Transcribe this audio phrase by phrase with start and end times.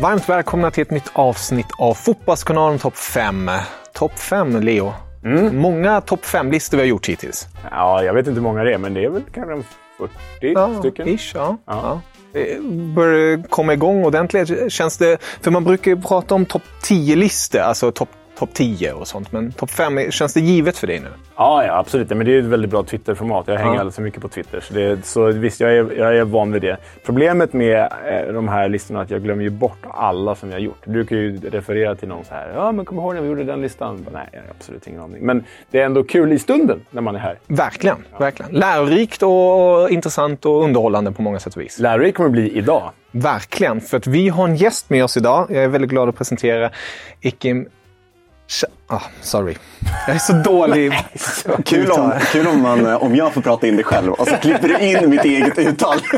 [0.00, 3.50] Varmt välkomna till ett nytt avsnitt av Fotbollskanalen Topp 5.
[3.92, 4.92] Topp 5, Leo.
[5.52, 7.46] Många topp 5-listor vi har gjort hittills.
[7.70, 9.64] Ja, jag vet inte hur många det är, men det är väl kanske en
[9.98, 11.08] 40 stycken.
[11.08, 11.56] Ish, ja.
[11.66, 12.00] ja.
[12.32, 12.62] Det
[12.94, 14.72] börjar komma igång ordentligt.
[14.72, 19.08] Känns det, för man brukar ju prata om topp 10-listor, alltså topp top 10 och
[19.08, 19.32] sånt.
[19.32, 21.08] Men topp 5, känns det givet för dig nu?
[21.36, 22.08] Ja, ja, absolut.
[22.10, 23.44] Men det är ett väldigt bra Twitter-format.
[23.48, 23.80] Jag hänger Ja.
[23.80, 24.60] alldeles för mycket på Twitter.
[24.60, 26.76] Så, det, så visst, jag är, jag är van vid det.
[27.06, 30.56] Problemet med eh, de här listorna är att jag glömmer ju bort alla som jag
[30.56, 30.78] har gjort.
[30.84, 32.52] Du brukar ju referera till någon så här.
[32.54, 34.02] Ja, men kom ihåg när vi gjorde den listan?
[34.04, 35.26] Bara, Nej, jag har absolut ingen aning.
[35.26, 37.38] Men det är ändå kul i stunden när man är här.
[37.46, 37.96] Verkligen.
[38.18, 38.52] verkligen.
[38.52, 41.78] Lärorikt och intressant och underhållande på många sätt och vis.
[41.78, 42.90] Lärorikt kommer det bli idag.
[43.10, 45.46] Verkligen, för att vi har en gäst med oss idag.
[45.50, 46.70] Jag är väldigt glad att presentera
[47.20, 47.68] Ikim...
[48.48, 49.54] so Ah, sorry.
[50.06, 50.92] Jag är så dålig.
[51.64, 54.36] Kul om, kul om, man, eh, om jag får prata in det själv och så
[54.36, 55.98] klipper du in mitt eget uttal.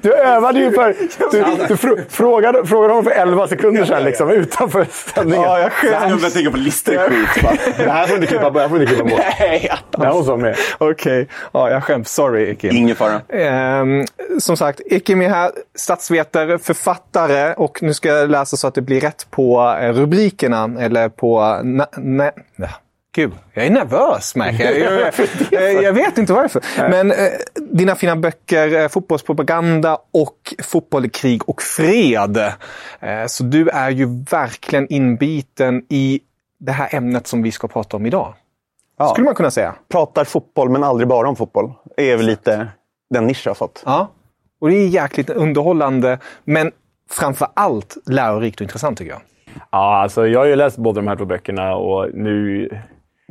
[0.00, 0.94] Du övade ju för...
[1.30, 5.42] Du, du fr- frågade, frågade honom för 11 sekunder sedan liksom, utanför sändningen.
[5.44, 5.92] Ja, jag skäms.
[6.08, 7.42] Jag börjar tänka på listor och skit.
[7.44, 7.52] va?
[7.76, 9.20] Det här får du inte klippa, inte klippa bort.
[9.40, 10.56] Nej, Det här måste vara med.
[10.78, 12.10] Okej, ja, jag skäms.
[12.14, 12.76] Sorry, Ikim.
[12.76, 13.20] Ingen fara.
[13.28, 14.04] Ehm,
[14.38, 18.82] som sagt, Ikim är här, statsvetare, författare och nu ska jag läsa så att det
[18.82, 21.60] blir rätt på eh, rubrikerna eller på...
[21.64, 22.68] Na, na, na.
[23.12, 25.00] Gud, jag är nervös märker jag.
[25.00, 25.14] Jag,
[25.74, 26.62] jag, jag vet inte varför.
[26.76, 27.16] Men eh,
[27.54, 32.36] dina fina böcker, eh, Fotbollspropaganda och Fotboll i krig och fred.
[33.00, 36.20] Eh, så du är ju verkligen inbiten i
[36.58, 38.34] det här ämnet som vi ska prata om idag.
[38.98, 39.08] Ja.
[39.08, 39.74] Skulle man kunna säga.
[39.88, 41.72] Pratar fotboll men aldrig bara om fotboll.
[41.96, 42.68] Det är väl lite
[43.10, 43.82] den nisch jag har fått.
[43.86, 44.08] Ja,
[44.60, 46.72] och det är jäkligt underhållande, men
[47.10, 49.20] framför allt lärorikt och intressant tycker jag.
[49.70, 52.68] Ja, alltså jag har ju läst båda de här två böckerna och nu...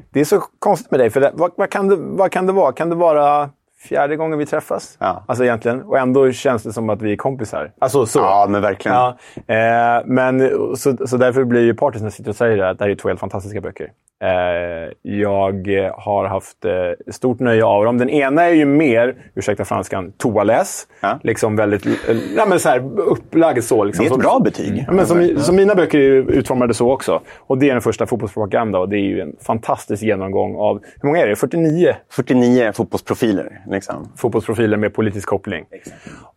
[0.10, 2.54] Det är så konstigt med dig, för det, vad, vad, kan det, vad kan det
[2.54, 2.72] vara?
[2.72, 3.50] Kan det vara
[3.80, 4.98] fjärde gången vi träffas?
[5.00, 5.24] Ja.
[5.28, 5.82] Alltså egentligen.
[5.82, 7.72] Och ändå känns det som att vi är kompisar.
[7.80, 8.20] Alltså så.
[8.20, 8.98] Ja, men verkligen.
[8.98, 12.70] Ja, eh, men så, så därför blir ju partisk när jag sitter och säger det,
[12.70, 13.92] att det här är två helt fantastiska böcker.
[14.24, 16.72] Eh, jag har haft eh,
[17.12, 17.98] stort nöje av dem.
[17.98, 20.88] Den ena är ju mer, ursäkta franskan, toaläs.
[21.02, 21.20] Ja.
[21.24, 23.84] Liksom väldigt eh, ja, men så här, upplagd så.
[23.84, 24.06] Liksom.
[24.06, 24.84] Det är ett bra betyg.
[24.88, 27.22] Ja, men som, som mina böcker är utformade så också.
[27.38, 31.08] Och det är den första fotbollspropaganda och det är ju en fantastisk genomgång av, hur
[31.08, 31.36] många är det?
[31.36, 33.62] 49 49 fotbollsprofiler.
[33.78, 34.12] Liksom.
[34.16, 35.66] fotbollsprofiler med politisk koppling.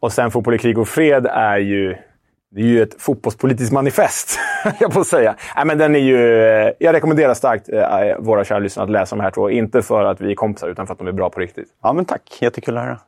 [0.01, 1.97] Och sen Fotboll i krig och fred är ju
[2.51, 4.39] det är ju ett fotbollspolitiskt manifest,
[4.81, 5.35] jag får säga.
[5.57, 7.83] Nej, men den är ju, eh, jag rekommenderar starkt eh,
[8.19, 9.51] våra kära lyssnare att läsa de här två.
[9.51, 11.69] Inte för att vi är kompisar, utan för att de är bra på riktigt.
[11.83, 12.39] Ja, men tack.
[12.41, 12.99] Jättekul att höra.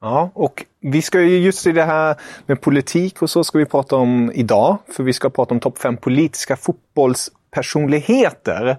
[0.00, 3.64] Ja, och vi ska ju just i det här med politik och så ska vi
[3.64, 4.78] prata om idag.
[4.88, 8.76] För vi ska prata om topp fem politiska fotbollspersonligheter.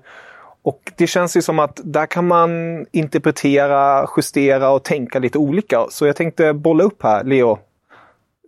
[0.67, 2.49] Och det känns ju som att där kan man
[2.91, 5.85] interpretera, justera och tänka lite olika.
[5.89, 7.59] Så jag tänkte bolla upp här, Leo.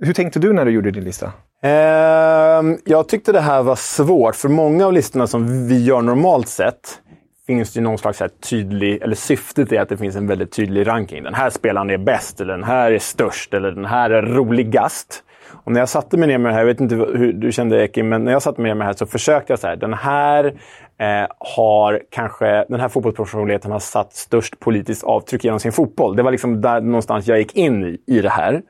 [0.01, 1.31] Hur tänkte du när du gjorde din lista?
[1.63, 6.47] Ehm, jag tyckte det här var svårt, för många av listorna som vi gör normalt
[6.47, 6.99] sett
[7.47, 10.51] finns det ju någon slags här tydlig, eller syftet är att det finns en väldigt
[10.51, 11.23] tydlig ranking.
[11.23, 15.23] Den här spelaren är bäst, eller den här är störst, eller den här är roligast.
[15.63, 17.83] Och när jag satte mig ner med det här, jag vet inte hur du kände
[17.83, 19.75] Ekim, men när jag satte mig ner med det här så försökte jag så här,
[19.75, 20.53] den här
[20.99, 26.15] eh, har kanske, den här fotbollsprofessionaliteten har satt störst politiskt avtryck genom sin fotboll.
[26.15, 28.61] Det var liksom där någonstans jag gick in i, i det här.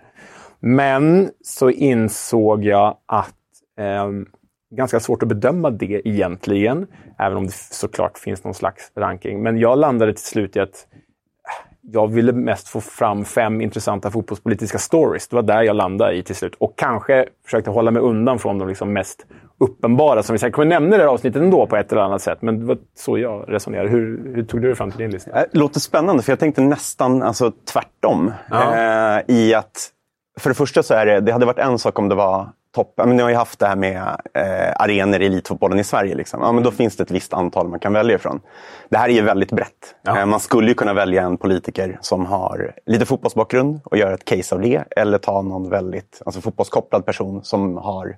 [0.59, 3.35] Men så insåg jag att
[3.79, 4.09] eh,
[4.75, 6.87] ganska svårt att bedöma det egentligen.
[7.17, 9.43] Även om det såklart finns någon slags ranking.
[9.43, 14.11] Men jag landade till slut i att eh, jag ville mest få fram fem intressanta
[14.11, 15.27] fotbollspolitiska stories.
[15.27, 16.55] Det var där jag landade i till slut.
[16.55, 19.25] Och kanske försökte hålla mig undan från de liksom mest
[19.59, 22.21] uppenbara som vi säkert kommer nämna i det här avsnittet ändå på ett eller annat
[22.21, 22.41] sätt.
[22.41, 23.89] Men det var så jag resonerade.
[23.89, 25.31] Hur, hur tog du dig fram till din lista?
[25.31, 28.31] Det låter spännande, för jag tänkte nästan alltså, tvärtom.
[28.49, 28.75] Ja.
[28.75, 29.89] Eh, I att,
[30.39, 32.93] för det första så är det, det hade varit en sak om det var topp...
[32.97, 33.97] Men ni har ju haft det här med
[34.33, 36.15] eh, arenor i elitfotbollen i Sverige.
[36.15, 36.41] Liksom.
[36.41, 38.41] Ja, men då finns det ett visst antal man kan välja ifrån.
[38.89, 39.95] Det här är ju väldigt brett.
[40.01, 40.19] Ja.
[40.19, 44.25] Eh, man skulle ju kunna välja en politiker som har lite fotbollsbakgrund och göra ett
[44.25, 44.83] case av det.
[44.95, 48.15] Eller ta någon väldigt alltså, fotbollskopplad person som har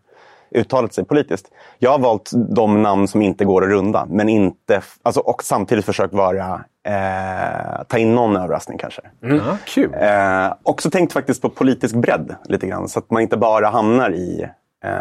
[0.56, 1.52] uttalat sig politiskt.
[1.80, 5.86] Jag har valt de namn som inte går att runda, men inte, alltså, och samtidigt
[5.86, 9.02] försökt vara, eh, ta in någon överraskning kanske.
[9.20, 9.94] Ja, kul.
[9.94, 14.12] Eh, också tänkt faktiskt på politisk bredd lite grann, så att man inte bara hamnar
[14.12, 14.50] i
[14.84, 14.92] eh,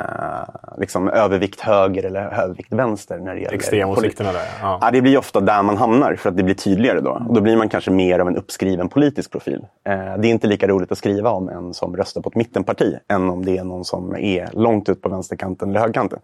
[0.79, 4.44] liksom övervikt höger eller övervikt vänster när det gäller Extremåsikterna där.
[4.62, 4.79] Ja.
[4.82, 7.23] Ja, det blir ofta där man hamnar för att det blir tydligare då.
[7.29, 9.67] Och då blir man kanske mer av en uppskriven politisk profil.
[9.87, 12.97] Eh, det är inte lika roligt att skriva om en som röstar på ett mittenparti
[13.09, 16.19] än om det är någon som är långt ut på vänsterkanten eller högerkanten.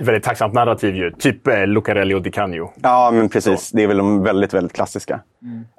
[0.00, 1.10] Väldigt tacksamt narrativ ju.
[1.10, 2.70] Typ eh, Lucarelli och Di Canio.
[2.82, 3.70] Ja, men precis.
[3.70, 5.20] Det är väl de väldigt, väldigt klassiska.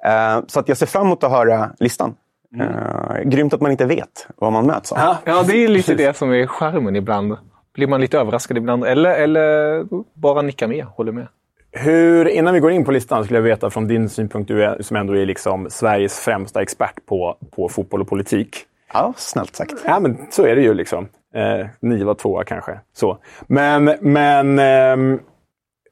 [0.04, 2.14] Eh, så att jag ser fram emot att höra listan.
[2.60, 4.98] Eh, grymt att man inte vet vad man möts av.
[5.24, 7.36] Ja, det är lite det som är charmen ibland.
[7.74, 8.84] Blir man lite överraskad ibland.
[8.84, 9.84] Eller, eller
[10.20, 11.26] bara nickar med, håller med.
[11.70, 14.82] Hur, innan vi går in på listan skulle jag veta från din synpunkt, du är,
[14.82, 18.56] som ändå är liksom Sveriges främsta expert på, på fotboll och politik.
[18.92, 19.74] Ja, snällt sagt.
[19.86, 20.74] Ja, men så är det ju.
[20.74, 21.08] liksom.
[21.34, 22.80] Eh, nio var tvåa kanske.
[22.92, 23.18] Så.
[23.46, 25.20] Men, men ehm,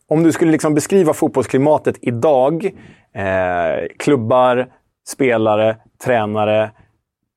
[0.09, 2.71] om du skulle liksom beskriva fotbollsklimatet idag.
[3.15, 4.67] Eh, klubbar,
[5.09, 6.71] spelare, tränare.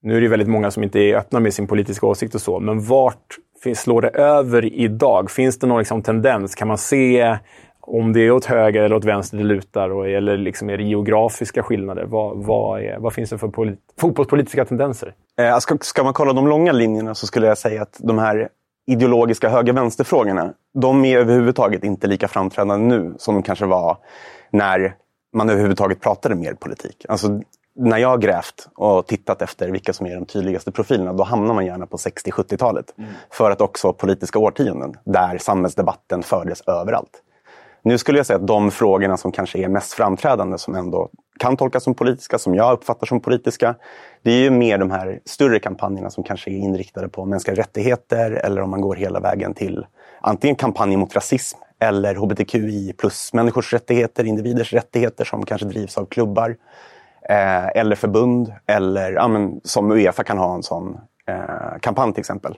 [0.02, 2.60] Nu är det väldigt många som inte är öppna med sin politiska åsikt och så.
[2.60, 3.38] Men vart
[3.76, 5.32] slår det över idag?
[5.32, 6.56] Finns det någon liksom tendens?
[6.56, 7.38] Kan man se
[7.80, 9.90] om det är åt höger eller åt vänster det lutar?
[9.90, 12.06] Och, eller liksom är det geografiska skillnader?
[12.06, 15.14] Vad, vad, är, vad finns det för polit, fotbollspolitiska tendenser?
[15.40, 18.50] Eh, ska, ska man kolla de långa linjerna så skulle jag säga att de här
[18.88, 23.98] ideologiska höger-vänster-frågorna, de är överhuvudtaget inte lika framträdande nu som de kanske var
[24.52, 24.96] när
[25.34, 27.06] man överhuvudtaget pratade mer politik.
[27.10, 27.42] Alltså,
[27.76, 31.54] när jag har grävt och tittat efter vilka som är de tydligaste profilerna, då hamnar
[31.54, 32.94] man gärna på 60-70-talet.
[33.32, 37.22] För att också politiska årtionden där samhällsdebatten fördes överallt.
[37.86, 41.10] Nu skulle jag säga att de frågorna som kanske är mest framträdande, som ändå
[41.40, 43.76] kan tolkas som politiska, som jag uppfattar som politiska,
[44.22, 48.32] det är ju mer de här större kampanjerna som kanske är inriktade på mänskliga rättigheter
[48.32, 49.86] eller om man går hela vägen till
[50.22, 56.06] antingen kampanjer mot rasism eller hbtqi plus människors rättigheter, individers rättigheter som kanske drivs av
[56.06, 56.56] klubbar
[57.30, 60.98] eh, eller förbund eller ja, men, som Uefa kan ha en sån
[61.28, 62.58] eh, kampanj till exempel.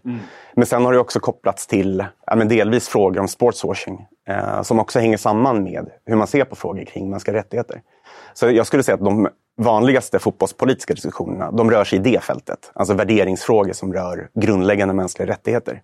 [0.53, 4.79] Men sen har det också kopplats till ja, men delvis frågor om sportswashing eh, som
[4.79, 7.81] också hänger samman med hur man ser på frågor kring mänskliga rättigheter.
[8.33, 12.71] Så jag skulle säga att de vanligaste fotbollspolitiska diskussionerna de rör sig i det fältet.
[12.73, 15.81] Alltså värderingsfrågor som rör grundläggande mänskliga rättigheter.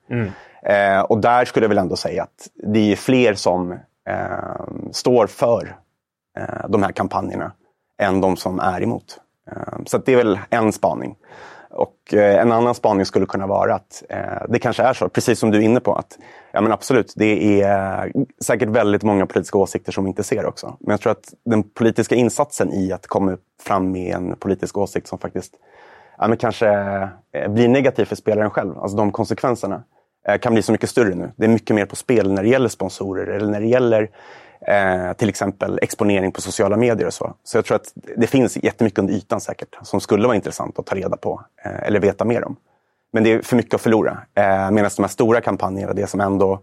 [0.63, 3.71] Eh, och där skulle jag väl ändå säga att det är fler som
[4.09, 4.17] eh,
[4.91, 5.75] står för
[6.39, 7.51] eh, de här kampanjerna
[8.01, 9.19] än de som är emot.
[9.51, 11.15] Ehm, så det är väl en spaning.
[11.69, 15.39] Och eh, en annan spaning skulle kunna vara att eh, det kanske är så, precis
[15.39, 16.17] som du är inne på, att
[16.51, 18.11] ja, men absolut, det är
[18.43, 20.77] säkert väldigt många politiska åsikter som vi inte ser också.
[20.79, 25.07] Men jag tror att den politiska insatsen i att komma fram med en politisk åsikt
[25.07, 25.53] som faktiskt
[26.17, 26.69] ja, men kanske
[27.33, 29.83] eh, blir negativ för spelaren själv, alltså de konsekvenserna,
[30.41, 31.31] kan bli så mycket större nu.
[31.35, 34.09] Det är mycket mer på spel när det gäller sponsorer eller när det gäller
[34.67, 37.33] eh, till exempel exponering på sociala medier och så.
[37.43, 40.85] Så jag tror att det finns jättemycket under ytan säkert som skulle vara intressant att
[40.85, 42.55] ta reda på eh, eller veta mer om.
[43.13, 44.11] Men det är för mycket att förlora.
[44.35, 46.59] Eh, Medan de här stora kampanjerna, det som ändå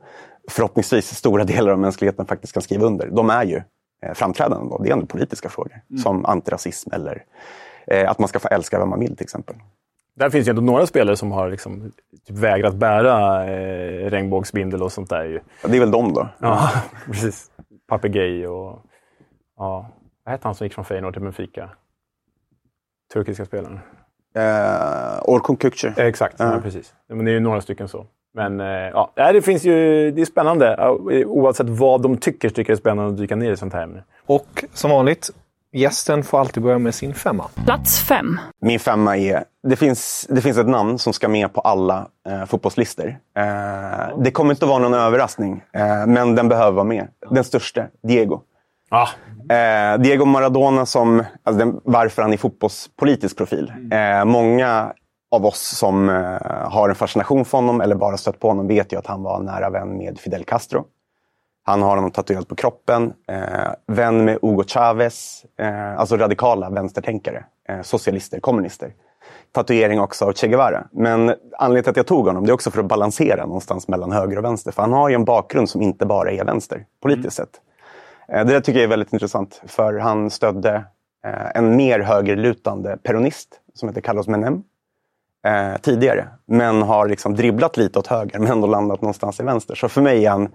[0.51, 3.63] förhoppningsvis stora delar av mänskligheten faktiskt kan skriva under, de är ju
[4.03, 4.71] eh, framträdande.
[4.71, 4.83] Då.
[4.83, 7.25] Det är ändå politiska frågor, som antirasism eller
[7.87, 9.57] eh, att man ska få älska vem man vill till exempel.
[10.19, 11.93] Där finns ju ändå några spelare som har liksom
[12.27, 15.25] typ vägrat bära eh, regnbågsbindel och sånt där.
[15.25, 15.41] Ju.
[15.63, 16.29] Ja, det är väl de då.
[16.39, 16.71] Ja,
[17.07, 17.51] precis.
[17.89, 18.83] Papegej och...
[19.57, 19.91] Ja,
[20.25, 21.71] vad hette han som gick från Feyenoord till Benfica?
[23.13, 23.81] Turkiska spelaren.
[24.35, 25.89] Eh, Orkun Kukcu.
[25.89, 26.61] Eh, Exakt, ja.
[26.63, 26.95] precis.
[27.09, 28.07] Men det är ju några stycken så.
[28.35, 30.11] Men eh, ja, det finns ju...
[30.11, 30.89] Det är spännande.
[31.27, 34.05] Oavsett vad de tycker, tycker det är spännande att dyka ner i sånt här ämne.
[34.27, 35.31] Och som vanligt,
[35.73, 37.45] gästen får alltid börja med sin femma.
[37.65, 38.41] Plats fem.
[38.61, 42.45] Min femma är, det finns, det finns ett namn som ska med på alla eh,
[42.45, 43.09] fotbollslistor.
[43.37, 47.09] Eh, det kommer inte att vara någon överraskning, eh, men den behöver vara med.
[47.31, 48.41] Den största, Diego.
[48.91, 49.09] Ja,
[49.51, 53.73] Eh, Diego Maradona, som, alltså den, varför han är fotbollspolitisk profil.
[53.93, 54.93] Eh, många
[55.31, 58.93] av oss som eh, har en fascination för honom eller bara stött på honom vet
[58.93, 60.85] ju att han var nära vän med Fidel Castro.
[61.69, 63.13] Han har honom tatuerat på kroppen.
[63.29, 67.45] Eh, vän med Hugo Chavez, eh, alltså radikala vänstertänkare.
[67.69, 68.93] Eh, socialister, kommunister.
[69.53, 70.85] Tatuering också av Che Guevara.
[70.93, 74.13] Men anledningen till att jag tog honom det är också för att balansera någonstans mellan
[74.13, 74.73] höger och vänster.
[74.73, 77.61] För han har ju en bakgrund som inte bara är vänster, politiskt sett.
[78.33, 79.63] Eh, det tycker jag är väldigt intressant.
[79.67, 80.75] För han stödde
[81.25, 84.63] eh, en mer högerlutande peronist som heter Carlos Menem.
[85.47, 86.29] eh, tidigare.
[86.47, 89.75] Men har liksom dribblat lite åt höger men ändå landat någonstans i vänster.
[89.75, 90.49] Så för mig är han,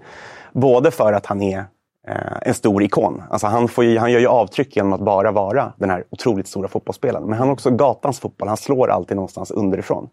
[0.54, 1.66] både för att han är
[2.08, 3.24] eh, en stor ikon.
[3.30, 6.48] Alltså han, får ju, han gör ju avtryck genom att bara vara den här otroligt
[6.48, 7.26] stora fotbollsspelaren.
[7.26, 8.48] Men han har också gatans fotboll.
[8.48, 10.10] Han slår alltid någonstans underifrån.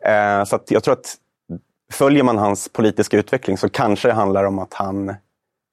[0.00, 1.14] Eh, så jag tror att
[1.92, 5.08] följer man hans politiska utveckling så kanske det handlar om att han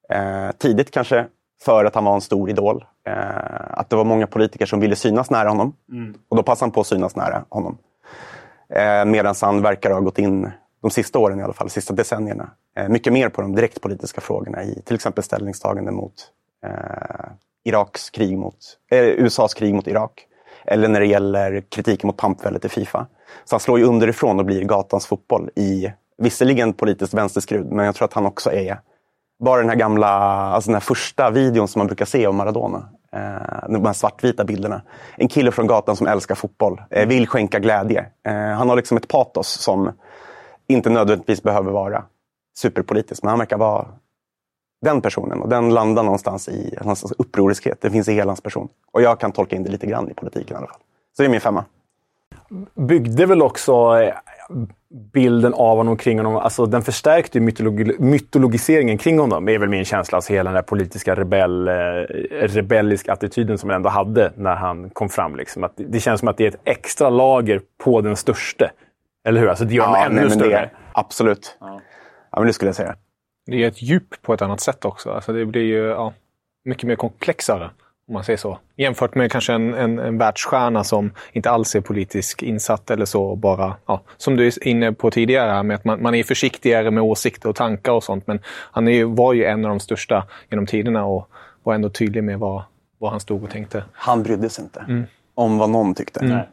[0.08, 1.26] eh, tidigt kanske
[1.62, 2.84] för att han var en stor idol.
[3.06, 5.72] Eh, att det var många politiker som ville synas nära honom.
[6.28, 7.78] Och då passade han på att synas nära honom.
[8.74, 10.50] Eh, Medan han verkar ha gått in,
[10.82, 14.20] de sista åren i alla fall, de sista decennierna, Eh, mycket mer på de direktpolitiska
[14.20, 16.14] frågorna i till exempel ställningstagande mot
[16.66, 17.30] eh,
[17.64, 18.56] Iraks krig mot,
[18.90, 20.26] eh, USAs krig mot Irak.
[20.64, 23.06] Eller när det gäller kritiken mot pampväldet i Fifa.
[23.44, 27.94] Så han slår ju underifrån och blir gatans fotboll i, visserligen politiskt vänsterskrud, men jag
[27.94, 28.80] tror att han också är
[29.44, 32.88] bara den här gamla, alltså den här första videon som man brukar se om Maradona.
[33.12, 34.82] Eh, de här svartvita bilderna.
[35.16, 38.06] En kille från gatan som älskar fotboll, eh, vill skänka glädje.
[38.26, 39.92] Eh, han har liksom ett patos som
[40.68, 42.04] inte nödvändigtvis behöver vara
[42.60, 43.86] superpolitiskt, men han verkar vara
[44.82, 45.42] den personen.
[45.42, 47.78] Och den landar någonstans i någonstans upproriskhet.
[47.80, 48.68] Det finns i hela hans person.
[48.92, 50.80] Och jag kan tolka in det lite grann i politiken i alla fall.
[51.16, 51.64] Så det är min femma.
[52.74, 54.14] byggde väl också eh,
[55.12, 56.36] bilden av honom kring honom.
[56.36, 59.44] Alltså den förstärkte ju mytologi, mytologiseringen kring honom.
[59.44, 60.16] Det är väl min känsla.
[60.16, 61.72] Alltså hela den där politiska rebell, eh,
[62.40, 65.36] rebelliska attityden som han ändå hade när han kom fram.
[65.36, 65.64] Liksom.
[65.64, 68.70] Att det känns som att det är ett extra lager på den störste.
[69.24, 69.48] Eller hur?
[69.48, 70.50] Alltså det gör honom ännu nej, större.
[70.50, 71.56] det, absolut.
[71.60, 71.80] Ja.
[72.40, 72.96] Men det skulle jag säga.
[73.46, 75.10] Det är ett djup på ett annat sätt också.
[75.10, 76.12] Alltså det blir ju ja,
[76.64, 77.70] mycket mer komplexare,
[78.08, 78.58] om man säger så.
[78.76, 83.36] Jämfört med kanske en, en, en världsstjärna som inte alls är politiskt insatt eller så.
[83.36, 87.02] Bara, ja, som du är inne på tidigare, med att man, man är försiktigare med
[87.02, 88.26] åsikter och tankar och sånt.
[88.26, 91.30] Men han är ju, var ju en av de största genom tiderna och
[91.62, 92.62] var ändå tydlig med vad,
[92.98, 93.84] vad han stod och tänkte.
[93.92, 95.04] Han brydde sig inte
[95.34, 96.46] om vad någon tyckte.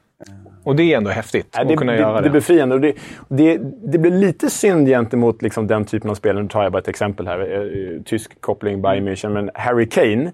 [0.63, 2.27] Och det är ändå häftigt Nej, att det, kunna det, göra det det.
[2.29, 2.75] är befriande.
[2.75, 2.93] Och det,
[3.29, 3.59] det,
[3.91, 6.43] det blir lite synd gentemot liksom den typen av spelare.
[6.43, 7.39] Nu tar jag bara ett exempel här.
[7.39, 9.29] Eh, Tysk koppling, Bayern München.
[9.29, 10.31] Men Harry Kane,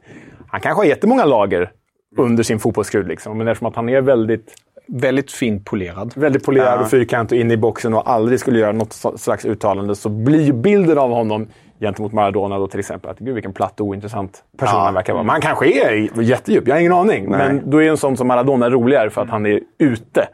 [0.48, 1.72] han kanske har jättemånga lager
[2.18, 3.08] under sin fotbollsskrud.
[3.08, 3.38] Liksom.
[3.38, 4.54] Men eftersom att han är väldigt,
[4.88, 6.13] Väldigt fint polerad.
[6.16, 9.96] väldigt polerad och fyrkantig och inne i boxen och aldrig skulle göra något slags uttalande
[9.96, 11.48] så blir bilden av honom
[11.84, 15.24] gentemot Maradona då till exempel att gud vilken platt och ointressant person han verkar vara.
[15.24, 17.30] Men han kanske är jättedjup, jag har ingen aning.
[17.30, 20.28] Men då är en sån som Maradona roligare för att han är ute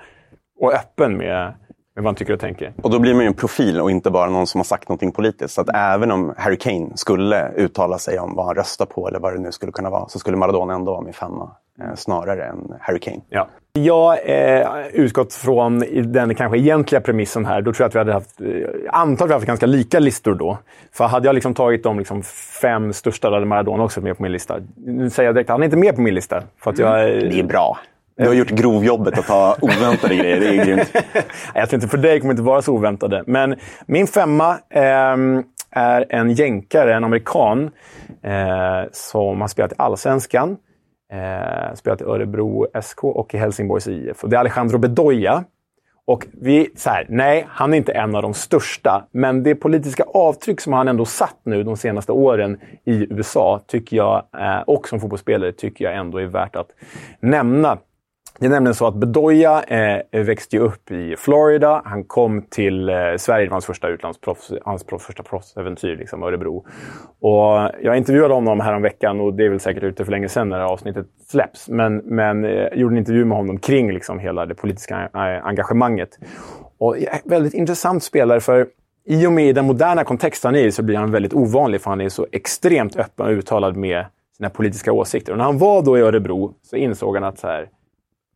[0.60, 1.54] och öppen med, med
[1.96, 2.74] vad han tycker och tänker.
[2.82, 5.12] Och då blir man ju en profil och inte bara någon som har sagt någonting
[5.12, 5.54] politiskt.
[5.54, 9.20] Så att även om Harry Kane skulle uttala sig om vad han röstar på eller
[9.20, 11.52] vad det nu skulle kunna vara, så skulle Maradona ändå vara min femma.
[11.82, 13.22] Eh, snarare än Harry Kane.
[13.30, 13.48] Ja.
[13.84, 17.62] Jag eh, utgått från den kanske egentliga premissen här.
[17.62, 18.48] Då tror jag att vi hade haft, eh,
[18.90, 20.58] antar vi haft ganska lika listor då.
[20.92, 22.24] För hade jag liksom tagit de liksom
[22.62, 24.60] fem största, då hade Maradona också med på min lista.
[24.86, 26.44] Nu säger jag direkt, han är inte med på min lista.
[26.64, 27.78] För att jag, Det är bra.
[28.18, 30.40] Du har gjort grovjobbet att ta oväntade grejer.
[30.40, 30.96] Det är grymt.
[31.54, 33.24] Jag tror inte för dig kommer inte vara så oväntade.
[33.28, 33.56] Men
[33.86, 37.72] min femma ehm, är en jänkare, en amerikan,
[38.24, 40.58] eh, som har spelat i Allsvenskan.
[41.12, 44.24] Eh, spelat i Örebro SK och i Helsingborgs IF.
[44.24, 45.44] Och det är Alejandro Bedoya.
[46.06, 50.04] Och vi, så här, nej, han är inte en av de största, men det politiska
[50.04, 54.88] avtryck som han ändå satt nu de senaste åren i USA, tycker jag, eh, och
[54.88, 56.70] som fotbollsspelare, tycker jag ändå är värt att
[57.20, 57.78] nämna.
[58.40, 61.82] Det är nämligen så att Bedoya eh, växte ju upp i Florida.
[61.86, 66.24] Han kom till eh, Sverige, det var hans första utlandsproffs, hans proffs, första proffsäventyr, liksom,
[66.24, 66.66] Örebro.
[67.22, 70.58] Och jag intervjuade honom häromveckan och det är väl säkert ute för länge sedan när
[70.58, 71.70] det här avsnittet släpps.
[71.70, 75.46] Men, men eh, jag gjorde en intervju med honom kring liksom, hela det politiska eh,
[75.46, 76.20] engagemanget.
[76.78, 78.68] Och väldigt intressant spelare för
[79.06, 81.90] i och med den moderna kontext han är i så blir han väldigt ovanlig för
[81.90, 84.06] han är så extremt öppen och uttalad med
[84.38, 85.32] sina politiska åsikter.
[85.32, 87.70] Och när han var då i Örebro så insåg han att så här,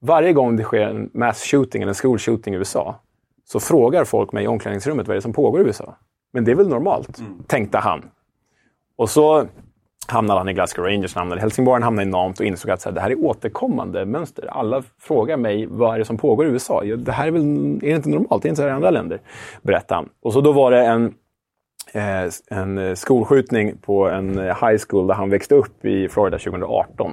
[0.03, 2.95] varje gång det sker en mass shooting eller en school shooting i USA
[3.45, 5.95] så frågar folk mig i omklädningsrummet vad det är som pågår i USA.
[6.33, 8.05] Men det är väl normalt, tänkte han.
[8.95, 9.47] Och så
[10.07, 12.81] hamnade han i Glasgow Rangers, hamnade i Helsingborg, han hamnade i Nantes och insåg att
[12.81, 14.47] så här, det här är återkommande mönster.
[14.47, 16.83] Alla frågar mig vad är det som pågår i USA.
[16.83, 17.41] Ja, det här är väl
[17.75, 19.21] är det inte normalt, det är inte så här i andra länder,
[19.61, 20.09] berättade han.
[20.21, 21.13] Och så då var det en
[21.93, 27.11] eh, en skolskjutning på en eh, high school där han växte upp i Florida 2018.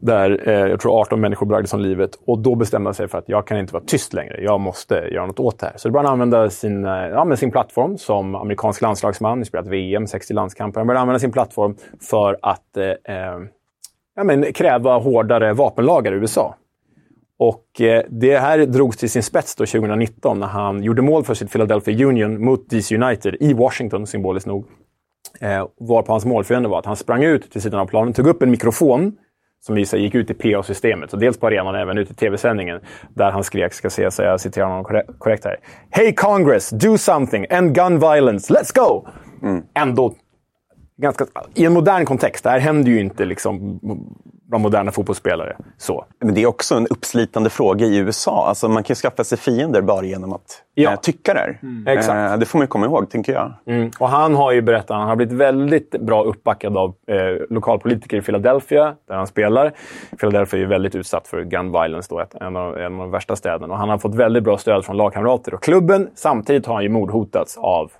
[0.00, 2.10] Där eh, jag tror 18 människor bragdes om livet.
[2.26, 4.42] Och då bestämde han sig för att jag kan inte vara tyst längre.
[4.42, 5.74] Jag måste göra något åt det här.
[5.76, 9.38] Så då började han använda sin, eh, ja, men sin plattform som amerikansk landslagsman.
[9.38, 10.80] Han spelat VM, 60 landskamper.
[10.80, 13.38] Han började använda sin plattform för att eh, eh
[14.16, 16.54] ja, men, kräva hårdare vapenlagar i USA.
[17.38, 21.34] Och eh, det här drogs till sin spets då 2019 när han gjorde mål för
[21.34, 24.66] sitt Philadelphia Union mot DC United i Washington, symboliskt nog.
[25.40, 28.42] Eh, varpå hans målfiende var att han sprang ut till sidan av planen, tog upp
[28.42, 29.16] en mikrofon
[29.60, 31.10] som i sig gick ut i PA-systemet.
[31.10, 32.80] Så dels på arenan och även ut i tv-sändningen.
[33.14, 35.56] Där han skrek, ska se så jag citerar honom korre- korrekt här.
[35.90, 37.46] Hey Congress, do something!
[37.50, 39.06] End gun violence, let's go!
[39.74, 40.14] Ändå
[40.96, 42.44] ganska, i en modern kontext.
[42.44, 43.80] Det här händer ju inte liksom
[44.50, 45.56] bland moderna fotbollsspelare.
[45.78, 46.04] Så.
[46.20, 48.46] Men det är också en uppslitande fråga i USA.
[48.48, 50.90] Alltså man kan skaffa sig fiender bara genom att Ja.
[50.92, 51.58] eh, tycka här.
[51.86, 52.32] Exakt.
[52.32, 53.52] Eh, det får man ju komma ihåg, tänker jag.
[53.66, 53.90] Mm.
[53.98, 57.16] Och han har ju berättat han har blivit väldigt bra uppbackad av eh,
[57.50, 59.72] lokalpolitiker i Philadelphia, där han spelar.
[60.20, 63.74] Philadelphia är väldigt utsatt för gun violence, då, en, av, en av de värsta städerna.
[63.74, 66.08] Och han har fått väldigt bra stöd från lagkamrater och klubben.
[66.14, 67.90] Samtidigt har han ju mordhotats av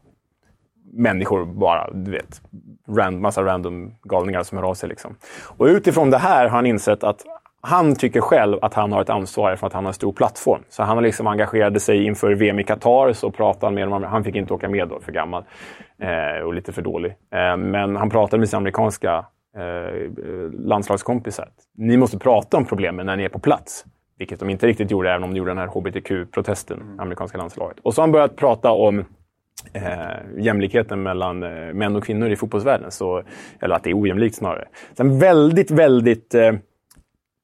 [0.93, 2.43] människor bara, du vet.
[2.89, 4.89] Ran, massa random galningar som hör av sig.
[4.89, 5.17] Liksom.
[5.57, 7.25] Och utifrån det här har han insett att
[7.63, 10.63] han tycker själv att han har ett ansvar för att han har en stor plattform.
[10.69, 13.13] Så han liksom engagerade sig inför VM i Qatar.
[13.13, 14.03] Så pratade med dem.
[14.03, 15.45] Han fick inte åka med då, för gammal
[15.99, 17.11] eh, och lite för dålig.
[17.11, 19.25] Eh, men han pratade med sina amerikanska
[19.57, 20.11] eh,
[20.53, 21.49] landslagskompisar.
[21.75, 23.85] Ni måste prata om problemen när ni är på plats.
[24.19, 27.79] Vilket de inte riktigt gjorde, även om de gjorde den här hbtq-protesten, amerikanska landslaget.
[27.83, 29.05] Och så har han börjat prata om
[29.73, 29.83] eh,
[30.39, 32.91] jämlikheten mellan eh, män och kvinnor i fotbollsvärlden.
[32.91, 33.23] Så,
[33.61, 34.69] eller att det är ojämlikt snarare.
[34.97, 36.53] Sen en väldigt, väldigt eh,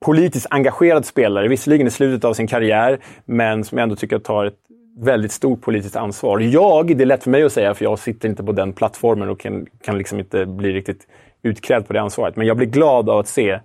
[0.04, 4.44] politiskt engagerad spelare, visserligen i slutet av sin karriär, men som jag ändå tycker tar
[4.44, 4.58] ett
[4.98, 6.40] väldigt stort politiskt ansvar.
[6.40, 9.28] Jag, det är lätt för mig att säga, för jag sitter inte på den plattformen
[9.28, 11.06] och kan, kan liksom inte bli riktigt
[11.42, 12.36] utkrävd på det ansvaret.
[12.36, 13.60] Men jag blir glad av att se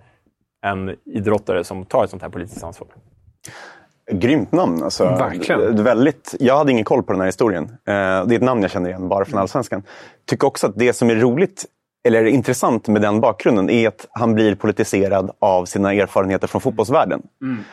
[0.64, 2.88] en idrottare som tar ett sånt här politiskt ansvar.
[4.10, 4.82] Grymt namn.
[4.82, 5.84] Alltså, Verkligen.
[5.84, 7.64] Väldigt, jag hade ingen koll på den här historien.
[7.64, 9.82] Eh, det är ett namn jag känner igen bara från Allsvenskan.
[10.26, 11.64] Tycker också att det som är roligt,
[12.08, 17.22] eller intressant med den bakgrunden, är att han blir politiserad av sina erfarenheter från fotbollsvärlden.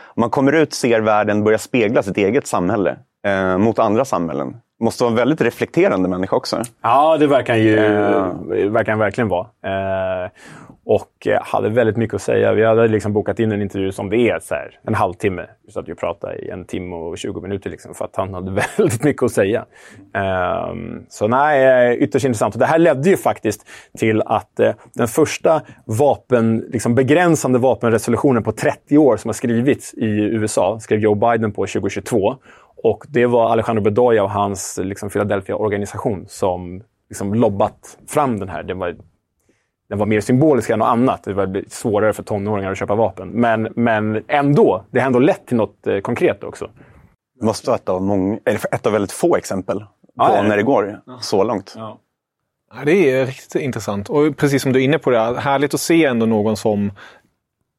[0.04, 4.58] Om man kommer ut, ser världen, börjar spegla sitt eget samhälle eh, mot andra samhällen.
[4.82, 6.62] Måste vara en väldigt reflekterande människa också.
[6.82, 7.76] Ja, det verkar han ju
[8.70, 9.48] verkar han verkligen vara.
[9.64, 10.30] Eh,
[10.90, 12.54] och eh, hade väldigt mycket att säga.
[12.54, 15.46] Vi hade liksom bokat in en intervju som det är så här, en halvtimme.
[15.66, 18.34] Vi satt ju och pratade i en timme och 20 minuter liksom, för att han
[18.34, 19.66] hade väldigt mycket att säga.
[20.72, 22.56] Um, så nej, eh, ytterst intressant.
[22.56, 23.68] Och det här ledde ju faktiskt
[23.98, 29.94] till att eh, den första vapen, liksom begränsande vapenresolutionen på 30 år som har skrivits
[29.94, 32.36] i USA skrev Joe Biden på 2022.
[32.84, 38.64] Och det var Alejandro Bedoya och hans liksom, Philadelphia-organisation som liksom, lobbat fram den här.
[38.64, 38.96] Det var,
[39.90, 41.24] den var mer symbolisk än något annat.
[41.24, 43.30] Det var svårare för tonåringar att köpa vapen.
[43.30, 46.70] Men, men ändå, det har ändå lett till något eh, konkret också.
[47.40, 50.42] Det måste vara ett av, många, eller ett av väldigt få exempel på Ja, ja.
[50.42, 51.74] när det går så långt.
[51.76, 51.98] Ja,
[52.86, 54.10] det är riktigt intressant.
[54.10, 56.92] Och precis som du är inne på det, härligt att se ändå någon som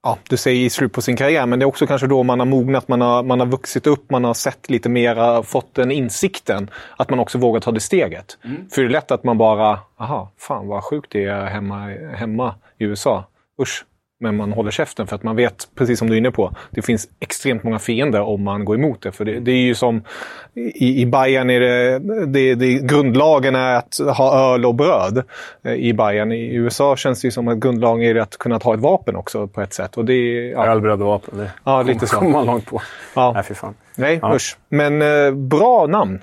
[0.02, 2.38] Ja, du säger i slut på sin karriär, men det är också kanske då man
[2.38, 5.90] har mognat, man har, man har vuxit upp, man har sett lite mera, fått den
[5.90, 8.38] insikten att man också vågar ta det steget.
[8.70, 12.54] För det är lätt att man bara, aha, fan vad sjukt det är hemma, hemma
[12.78, 13.24] i USA.
[13.62, 13.84] Usch.
[14.22, 16.82] Men man håller käften för att man vet, precis som du är inne på, det
[16.82, 19.12] finns extremt många fiender om man går emot det.
[19.12, 20.02] För det, det är ju som
[20.54, 25.22] i, i Bayern är det, det, det, grundlagen är att ha öl och bröd.
[25.64, 26.32] eh, I Bayern.
[26.32, 29.46] I USA känns det ju som att grundlagen är att kunna ta ett vapen också
[29.46, 29.96] på ett sätt.
[29.96, 32.16] Och det ja, Ölbröd och vapen, det Ja, lite så.
[32.16, 32.80] kommer man långt på.
[33.14, 33.32] Ja.
[33.32, 33.74] Nej, fy fan.
[33.96, 34.34] nej, Ja.
[34.34, 34.56] usch.
[34.68, 36.20] Men eh, bra namn.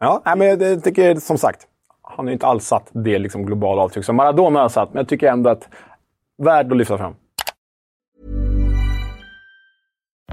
[0.00, 1.60] Ja, nej, men jag jag tycker som sagt,
[2.02, 4.94] han har ju inte alls satt det liksom globala avtryck som Maradona har satt.
[4.94, 5.68] Men jag tycker ändå att
[6.42, 7.14] värd att lyfta fram.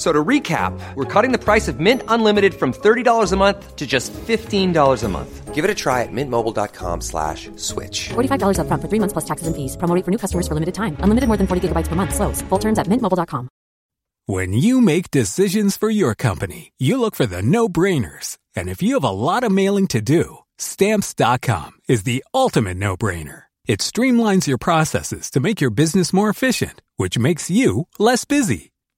[0.00, 3.76] F- So to recap, we're cutting the price of Mint Unlimited from $30 a month
[3.76, 5.54] to just $15 a month.
[5.54, 8.08] Give it a try at mintmobile.com slash switch.
[8.08, 9.76] $45 upfront for three months plus taxes and fees.
[9.76, 10.96] Promo rate for new customers for limited time.
[11.04, 12.14] Unlimited more than 40 gigabytes per month.
[12.14, 12.40] Slows.
[12.48, 13.48] Full terms at mintmobile.com.
[14.26, 18.38] When you make decisions for your company, you look for the no brainers.
[18.56, 22.96] And if you have a lot of mailing to do, stamps.com is the ultimate no
[22.96, 23.42] brainer.
[23.66, 28.69] It streamlines your processes to make your business more efficient, which makes you less busy.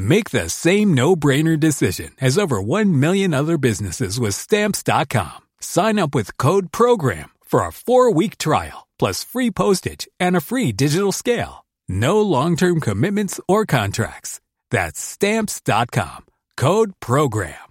[0.00, 5.40] Make the same no-brainer decision as over 1 million other businesses with Stamps.com.
[5.60, 10.70] Sign up with Code PROGRAM for a four-week trial, plus free postage and a free
[10.70, 11.64] digital scale.
[11.88, 14.40] No long-term commitments or contracts.
[14.70, 16.26] That's Stamps.com.
[16.56, 17.68] Code PROGRAM.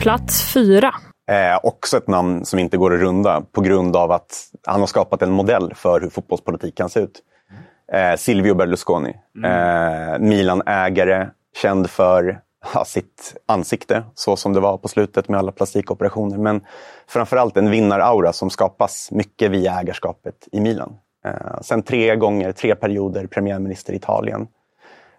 [0.00, 0.94] Plats fyra.
[1.30, 4.86] Eh, också ett namn som inte går att runda på grund av att han har
[4.86, 7.22] skapat en modell för hur fotbollspolitik kan se ut.
[7.92, 9.16] Eh, Silvio Berlusconi.
[9.44, 12.40] Eh, Milan-ägare, känd för
[12.74, 16.38] ja, sitt ansikte, så som det var på slutet med alla plastikoperationer.
[16.38, 16.60] Men
[17.06, 20.96] framförallt en vinnaraura som skapas mycket via ägarskapet i Milan.
[21.24, 24.48] Eh, sen tre gånger, tre perioder premiärminister i Italien.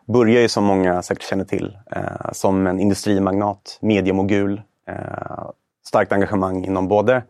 [0.07, 4.62] Börjar ju som många säkert känner till eh, som en industrimagnat, mediemogul.
[4.88, 5.49] Eh,
[5.88, 7.23] starkt engagemang inom både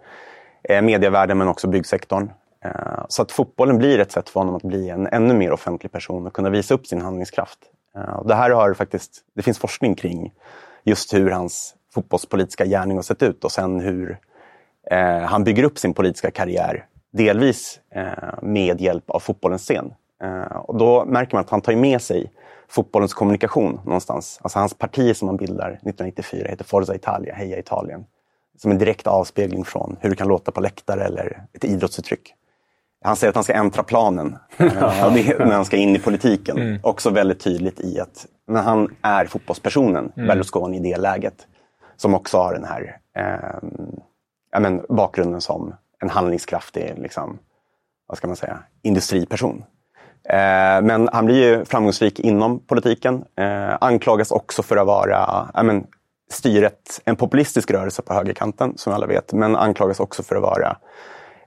[0.63, 2.29] eh, medievärlden men också byggsektorn.
[2.65, 5.91] Eh, så att fotbollen blir ett sätt för honom att bli en ännu mer offentlig
[5.91, 7.59] person och kunna visa upp sin handlingskraft.
[7.95, 10.33] Eh, och det här har faktiskt, det finns forskning kring
[10.83, 14.17] just hur hans fotbollspolitiska gärning har sett ut och sen hur
[14.91, 16.85] eh, han bygger upp sin politiska karriär.
[17.11, 18.05] Delvis eh,
[18.41, 19.93] med hjälp av fotbollens scen.
[20.23, 22.31] Eh, och då märker man att han tar med sig
[22.67, 24.39] fotbollens kommunikation någonstans.
[24.41, 28.05] Alltså hans parti som han bildar 1994 heter Forza Italia, Heja Italien.
[28.57, 32.33] Som en direkt avspegling från hur det kan låta på läktare eller ett idrottsuttryck.
[33.03, 36.57] Han säger att han ska äntra planen när han ska in i politiken.
[36.57, 36.79] Mm.
[36.83, 40.27] Också väldigt tydligt i att men han är fotbollspersonen, Mm.
[40.27, 41.47] Berlusconi, i det läget.
[41.97, 43.69] Som också har den här eh,
[44.51, 47.39] ja, men, bakgrunden som en handlingskraftig, liksom,
[48.07, 49.63] vad ska man säga, industriperson.
[50.29, 53.23] Eh, men han blir ju framgångsrik inom politiken.
[53.35, 55.87] Eh, anklagas också för att vara ja, men,
[56.31, 59.33] styret, en populistisk rörelse på högerkanten, som alla vet.
[59.33, 60.77] Men anklagas också för att vara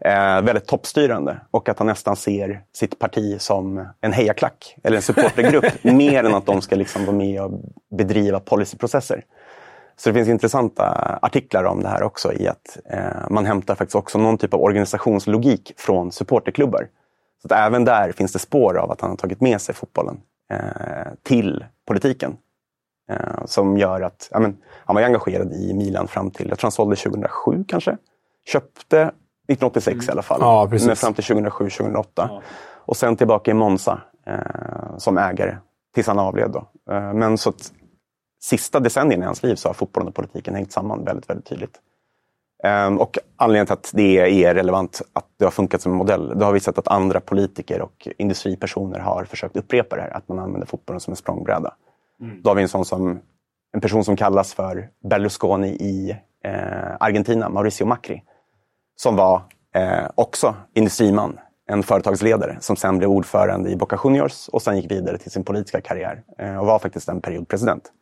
[0.05, 5.03] eh, väldigt toppstyrande och att han nästan ser sitt parti som en hejaklack eller en
[5.03, 9.25] supportergrupp mer än att de ska liksom vara med och bedriva policyprocesser.
[9.97, 13.97] Så det finns intressanta artiklar om det här också i att eh, man hämtar faktiskt
[13.97, 16.89] också någon typ av organisationslogik från supporterklubbar.
[17.43, 20.21] Så att även där finns det spår av att han har tagit med sig fotbollen
[20.51, 22.37] eh, till politiken.
[23.11, 26.59] Eh, som gör att ja, men, han var ju engagerad i Milan fram till, jag
[26.59, 27.97] tror han sålde 2007 kanske.
[28.47, 29.13] Köpte
[29.49, 30.39] 1986 i alla fall.
[30.41, 30.69] Ja.
[30.71, 32.41] Men fram till 2007-2008.
[32.87, 35.57] Och sen tillbaka i Monza eh, som ägare
[35.95, 36.57] tills han avled.
[36.91, 37.73] Eh, men så att
[38.43, 41.81] sista decennierna i hans liv så har fotbollen och politiken hängt samman väldigt, väldigt tydligt.
[42.65, 46.45] Ehm, Och anledningen till att det är relevant att det har funkat som modell, det
[46.45, 50.39] har vi sett att andra politiker och industripersoner har försökt upprepa det här, att man
[50.39, 51.75] använder fotbollen som en språngbräda.
[52.43, 53.21] Då har vi en sån som,
[53.73, 58.23] en person som kallas för Berlusconi i eh, Argentina, Mauricio Macri,
[58.97, 59.43] som var
[59.75, 64.91] eh, också industriman, en företagsledare som sen blev ordförande i Boca Juniors och sen gick
[64.91, 67.93] vidare till sin politiska karriär eh, och var faktiskt en period president.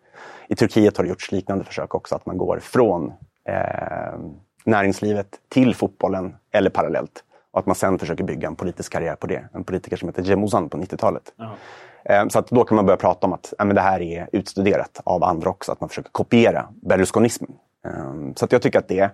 [0.49, 3.13] I Turkiet har det gjorts liknande försök också, att man går från
[3.49, 4.19] eh,
[4.65, 7.25] näringslivet till fotbollen eller parallellt.
[7.53, 9.45] Och att man sen försöker bygga en politisk karriär på det.
[9.55, 11.23] En politiker som heter Cem Uzan på 90-talet.
[12.05, 14.29] Eh, Så att då kan man börja prata om att ja, men det här är
[14.33, 17.51] utstuderat av andra också, att man försöker kopiera Berlusconismen.
[17.87, 19.11] Eh, Så att jag tycker att det,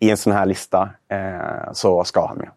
[0.00, 2.50] i en sån här lista, eh, så ska han med.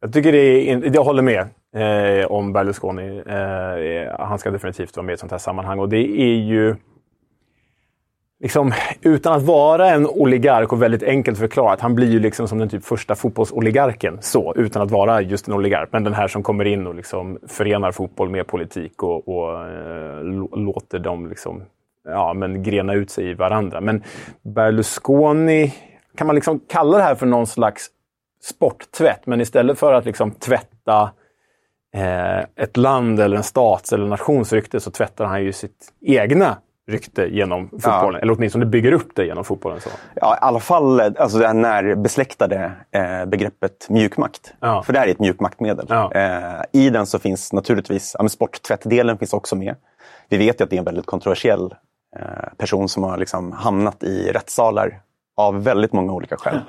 [0.00, 3.22] Jag tycker det är, jag håller med eh, om Berlusconi.
[3.26, 5.78] Eh, eh, han ska definitivt vara med i ett sånt här sammanhang.
[5.78, 6.76] Och det är ju...
[8.42, 11.80] Liksom, utan att vara en oligark och väldigt enkelt förklarat.
[11.80, 14.18] Han blir ju liksom som den typ första fotbollsoligarken.
[14.20, 15.88] Så, utan att vara just en oligark.
[15.92, 20.22] Men den här som kommer in och liksom förenar fotboll med politik och, och eh,
[20.54, 21.62] låter dem liksom,
[22.04, 23.80] ja, men grena ut sig i varandra.
[23.80, 24.02] Men
[24.42, 25.72] Berlusconi,
[26.20, 27.86] kan man liksom kalla det här för någon slags
[28.42, 29.26] sporttvätt?
[29.26, 31.10] Men istället för att liksom tvätta
[31.94, 36.56] eh, ett land eller en stats eller nations rykte så tvättar han ju sitt egna
[36.88, 38.20] rykte genom fotbollen.
[38.20, 39.80] Eller åtminstone bygger upp det genom fotbollen.
[39.80, 39.90] Så.
[40.14, 44.54] Ja, i alla fall alltså det här närbesläktade eh, begreppet mjukmakt.
[44.60, 44.82] Ja.
[44.82, 45.86] För det här är ett mjukmaktmedel.
[45.88, 46.12] Ja.
[46.14, 49.76] Eh, I den så finns naturligtvis, ja, sporttvättdelen finns också med.
[50.28, 51.74] Vi vet ju att det är en väldigt kontroversiell
[52.16, 55.00] eh, person som har liksom hamnat i rättssalar
[55.40, 56.60] av väldigt många olika skäl.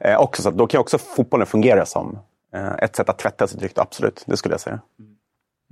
[0.00, 2.18] Eh, också, så att då kan också fotbollen fungera som
[2.54, 4.24] eh, ett sätt att tvätta sitt rykte, absolut.
[4.26, 4.80] Det skulle jag säga.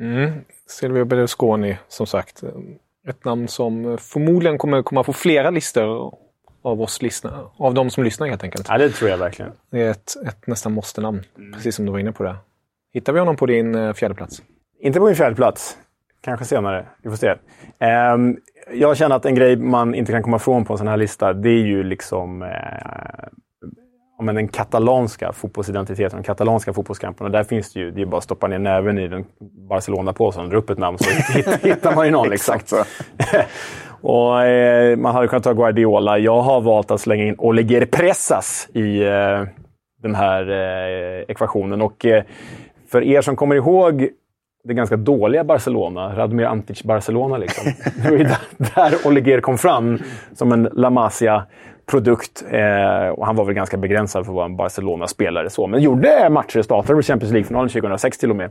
[0.00, 0.32] Mm.
[0.66, 2.42] Silvio Berlusconi, som sagt.
[3.08, 6.18] Ett namn som förmodligen kommer komma på flera listor
[6.62, 7.46] av oss lyssnare.
[7.56, 8.66] Av de som lyssnar helt enkelt.
[8.68, 9.52] Ja, det tror jag verkligen.
[9.70, 11.22] Det är ett, ett nästan måste-namn,
[11.54, 12.36] precis som du var inne på det.
[12.92, 14.42] Hittar vi honom på din eh, fjärde plats?
[14.80, 15.78] Inte på min fjärde plats.
[16.22, 16.86] Kanske senare.
[17.02, 17.34] Vi får se.
[17.78, 18.36] Ehm,
[18.74, 21.32] jag känner att en grej man inte kan komma ifrån på en sån här lista,
[21.32, 22.48] det är ju liksom eh,
[24.22, 27.26] men den katalanska fotbollsidentiteten, de katalanska fotbollskampen.
[27.26, 29.24] Och där finns det ju, det är bara att stoppa ner näven i den
[29.68, 31.10] Barcelona-påsen, dra upp ett namn så
[31.68, 32.28] hittar man ju någon.
[32.28, 32.54] Liksom.
[32.54, 32.84] Exakt så.
[34.08, 36.18] och, eh, man hade kunnat ta Guardiola.
[36.18, 39.42] Jag har valt att slänga in Oleguer Pressas i eh,
[40.02, 41.82] den här eh, ekvationen.
[41.82, 42.24] Och eh,
[42.90, 44.08] för er som kommer ihåg
[44.64, 47.36] det ganska dåliga Barcelona, Radomir Antic Barcelona.
[47.36, 47.72] Liksom.
[47.96, 48.38] Det var ju där,
[48.74, 49.98] där Oliger kom fram
[50.34, 52.44] som en La Masia-produkt.
[52.50, 55.50] Eh, och han var väl ganska begränsad för att vara en Barcelona-spelare.
[55.50, 55.66] Så.
[55.66, 58.50] Men gjorde matcher, startade i Champions League-finalen 2006 till och med.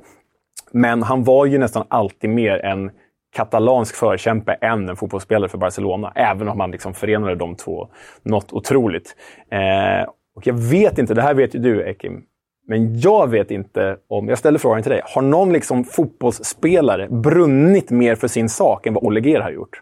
[0.71, 2.91] Men han var ju nästan alltid mer en
[3.35, 6.11] katalansk förkämpe än en fotbollsspelare för Barcelona.
[6.15, 7.87] Även om han liksom förenade de två
[8.23, 9.15] något otroligt.
[9.51, 12.23] Eh, och jag vet inte, det här vet ju du Ekim,
[12.71, 17.89] men jag vet inte om, jag ställer frågan till dig, har någon liksom fotbollsspelare brunnit
[17.89, 19.81] mer för sin sak än vad Olle Gehr har gjort?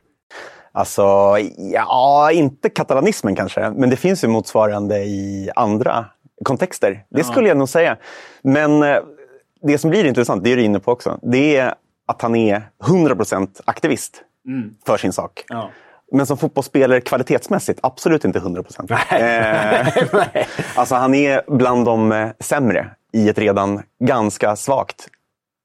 [0.71, 1.03] Alltså,
[1.73, 6.05] ja, inte katalanismen kanske, men det finns ju motsvarande i andra
[6.43, 7.05] kontexter.
[7.09, 7.97] Det skulle jag nog säga.
[8.41, 8.97] Men eh,
[9.61, 11.75] det som blir intressant, det är du inne på också, det är
[12.05, 14.23] att han är 100% aktivist
[14.85, 15.43] för sin sak.
[15.47, 15.69] Ja.
[16.11, 18.91] Men som fotbollsspelare kvalitetsmässigt, absolut inte 100 procent.
[18.91, 19.87] Eh,
[20.75, 25.07] alltså han är bland de eh, sämre i ett redan ganska svagt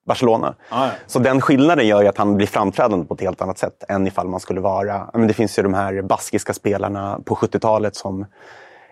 [0.06, 0.54] Barcelona.
[0.68, 0.92] Ah, ja.
[1.06, 4.28] Så den skillnaden gör att han blir framträdande på ett helt annat sätt än ifall
[4.28, 5.10] man skulle vara...
[5.12, 8.26] Men det finns ju de här baskiska spelarna på 70-talet som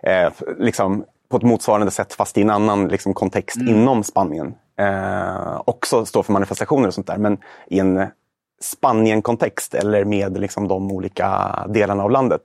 [0.02, 5.62] eh, liksom, på ett motsvarande sätt, fast i en annan liksom, kontext inom Spanien, eh,
[5.64, 7.18] också står för manifestationer och sånt där.
[7.18, 8.06] Men i en
[8.62, 12.42] Spanien-kontext eller med liksom, de olika delarna av landet.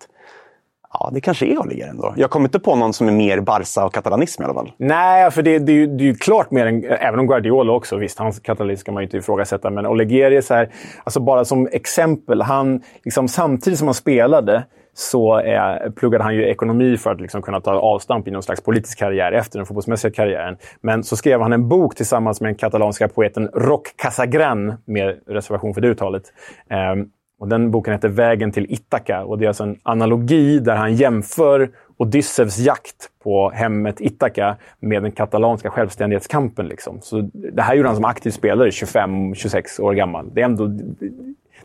[0.93, 2.13] Ja, det kanske är Oliver ändå.
[2.17, 4.71] Jag kommer inte på någon som är mer Barca och katalanism i alla fall.
[4.77, 6.83] Nej, för det, det, är ju, det är ju klart mer än...
[6.83, 9.69] Även om Guardiola också, visst, hans katalanism ska man ju inte ifrågasätta.
[9.69, 10.69] Men Oleguer är så här,
[11.03, 12.41] alltså bara som exempel.
[12.41, 14.63] Han, liksom, samtidigt som han spelade
[14.97, 18.61] så eh, pluggade han ju ekonomi för att liksom kunna ta avstamp i någon slags
[18.61, 20.57] politisk karriär efter den fotbollsmässiga karriären.
[20.81, 25.73] Men så skrev han en bok tillsammans med den katalanska poeten Roc Casagran, med reservation
[25.73, 26.23] för det uttalet.
[26.69, 27.05] Eh,
[27.39, 30.95] och den boken heter Vägen till Ithaka och det är alltså en analogi där han
[30.95, 36.67] jämför Odysseus jakt på hemmet Ithaka med den katalanska självständighetskampen.
[36.67, 36.99] Liksom.
[37.01, 40.29] Så det här gjorde han som aktiv spelare, 25-26 år gammal.
[40.33, 40.67] Det, är ändå,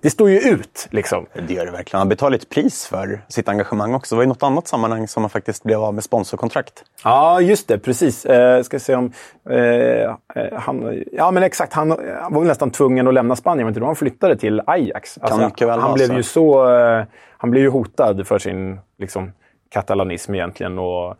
[0.02, 0.88] det står ju ut.
[0.90, 1.26] Liksom.
[1.48, 1.98] Det gör det verkligen.
[1.98, 4.14] Han betalar ett pris för sitt engagemang också.
[4.14, 6.84] Det var i något annat sammanhang som han faktiskt blev av med sponsorkontrakt.
[7.04, 7.78] Ja, just det.
[7.78, 8.26] Precis.
[8.26, 9.12] Eh, ska se om...
[9.50, 10.12] Eh, eh,
[10.52, 11.72] han, ja, men exakt.
[11.72, 15.18] Han, han var väl nästan tvungen att lämna Spanien, men då han flyttade till Ajax.
[15.20, 16.74] Alltså, mycket väl han blev ju så...
[16.74, 17.04] Eh,
[17.38, 19.32] han blev ju hotad för sin liksom,
[19.70, 20.78] katalanism egentligen.
[20.78, 21.16] Och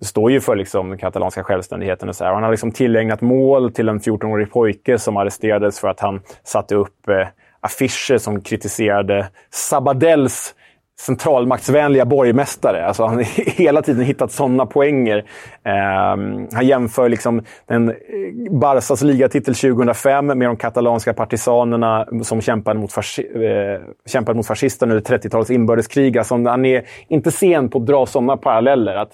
[0.00, 2.08] står ju för liksom, den katalanska självständigheten.
[2.08, 2.32] Och så här.
[2.32, 6.74] Han har liksom tillägnat mål till en 14-årig pojke som arresterades för att han satte
[6.74, 7.26] upp eh,
[7.62, 10.54] affischer som kritiserade Sabadells
[11.00, 12.86] centralmaktsvänliga borgmästare.
[12.86, 13.22] Alltså han har
[13.58, 15.24] hela tiden hittat sådana poänger.
[15.64, 17.94] Ehm, han jämför liksom den eh,
[18.50, 23.44] Barças ligatitel 2005 med de katalanska partisanerna som kämpade mot, fasci-
[23.74, 26.18] eh, kämpade mot fascisterna under 30-talets inbördeskrig.
[26.18, 28.94] Alltså han är inte sen på att dra sådana paralleller.
[28.96, 29.12] Att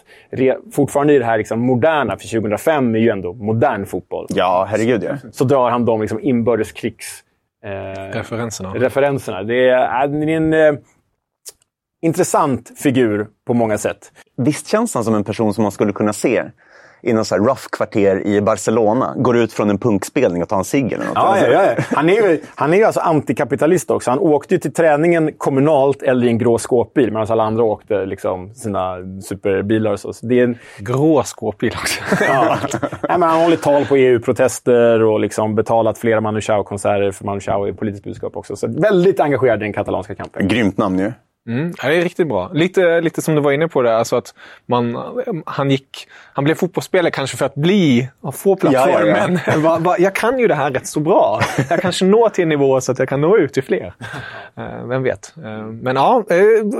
[0.72, 5.04] fortfarande i det här liksom moderna, för 2005 är ju ändå modern fotboll, Ja, herregud
[5.04, 5.14] ja.
[5.32, 7.24] så drar han de liksom inbördeskrigs...
[7.64, 8.74] Eh, Referenserna.
[8.74, 9.42] referenserna.
[9.42, 10.72] Det är, äh, det är en eh,
[12.02, 14.12] intressant figur på många sätt.
[14.36, 16.44] Visst känns han som en person som man skulle kunna se
[17.02, 19.14] i något så här rough kvarter i Barcelona.
[19.16, 21.14] Går ut från en punkspelning och tar en cigg eller något.
[21.14, 21.82] Ja, ja, ja.
[21.96, 24.10] Han är ju han är ju alltså antikapitalist också.
[24.10, 28.06] Han åkte ju till träningen kommunalt eller i en grå skåpbil medan alla andra åkte
[28.06, 30.12] liksom sina superbilar och så.
[30.12, 32.00] så det är en, Grå skåpbil också.
[32.28, 32.58] ja.
[32.80, 37.24] Nej, men han har hållit tal på EU-protester och liksom betalat flera Manu Chao-konserter för
[37.24, 38.56] Manu Chao är politiskt budskap också.
[38.56, 40.48] Så väldigt engagerad i den katalanska kampen.
[40.48, 41.12] Grymt namn ju.
[41.48, 42.50] Mm, ja, det är riktigt bra.
[42.52, 44.34] Lite, lite som du var inne på där, alltså att
[44.66, 44.98] man,
[45.46, 49.40] han, gick, han blev fotbollsspelare kanske för att bli, få plattformen.
[49.46, 51.40] Ja, Va, va, jag kan ju det här rätt så bra.
[51.70, 53.94] Jag kanske når till en nivå så att jag kan nå ut till fler.
[54.56, 55.32] Eh, vem vet?
[55.36, 56.36] Eh, men ja, eh,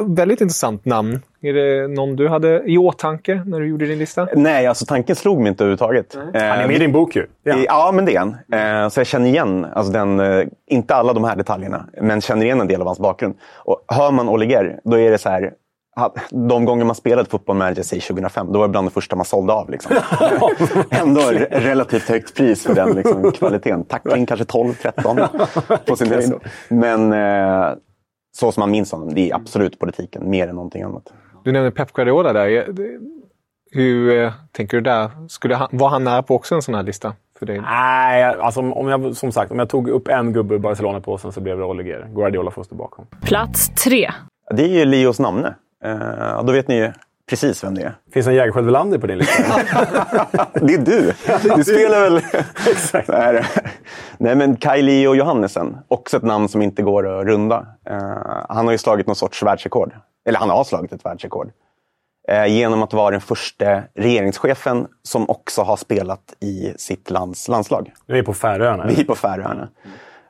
[0.06, 1.22] väldigt intressant namn.
[1.40, 4.28] Är det någon du hade i åtanke när du gjorde din lista?
[4.34, 6.14] Nej, alltså tanken slog mig inte överhuvudtaget.
[6.34, 7.26] Han är med i din bok ju.
[7.42, 7.56] Ja.
[7.66, 8.84] ja, men det är han.
[8.84, 12.44] Eh, så jag känner igen, alltså den, eh, inte alla de här detaljerna, men känner
[12.44, 13.34] igen en del av hans bakgrund.
[13.56, 15.52] Och hör man Oliger, då är det så här,
[16.30, 19.24] de gånger man spelade fotboll manager, säg 2005, då var det bland det första man
[19.24, 19.70] sålde av.
[19.70, 19.96] Liksom.
[20.90, 23.84] Ändå re- relativt högt pris för den liksom, kvaliteten.
[23.84, 25.28] Tackling kanske 12-13
[25.86, 26.32] på sin höjd.
[26.68, 27.74] Men eh,
[28.36, 31.12] så som man minns honom, det är absolut politiken mer än någonting annat.
[31.48, 32.66] Du nämnde Pep Guardiola där.
[33.70, 35.10] Hur eh, tänker du där?
[35.28, 37.60] Skulle han, var han nära på också en sån här lista för dig?
[37.60, 41.40] Nej, alltså, om- jag, som sagt, om jag tog upp en gubbe ur Barcelona-påsen så
[41.40, 42.06] blev det Oliger.
[42.14, 43.06] Guardiola får stå bakom.
[43.22, 44.10] Plats tre.
[44.50, 45.54] Det är ju Leos namne.
[45.84, 46.92] Eh, då vet ni ju
[47.28, 47.94] precis vem det är.
[48.12, 49.42] Finns en Jägerskiöld Welander på din lista?
[50.54, 51.12] Det är du!
[51.56, 52.16] Du spelar väl...
[52.70, 53.08] Exakt.
[53.08, 53.44] Nej,
[54.18, 55.78] Nej, men Kai Leo Johannesen.
[55.88, 57.66] Också ett namn som inte går att runda.
[57.90, 57.98] Eh,
[58.48, 59.92] han har ju slagit någon sorts världsrekord.
[60.26, 61.50] Eller han har slagit ett världsrekord.
[62.28, 67.92] Eh, genom att vara den första regeringschefen som också har spelat i sitt lands landslag.
[68.06, 68.86] Nu är på Färöarna.
[68.86, 69.68] Vi är på Färöarna.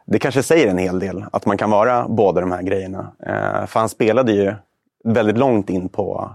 [0.07, 3.13] Det kanske säger en hel del att man kan vara båda de här grejerna.
[3.27, 4.55] Eh, för han spelade ju
[5.05, 6.31] väldigt långt in på,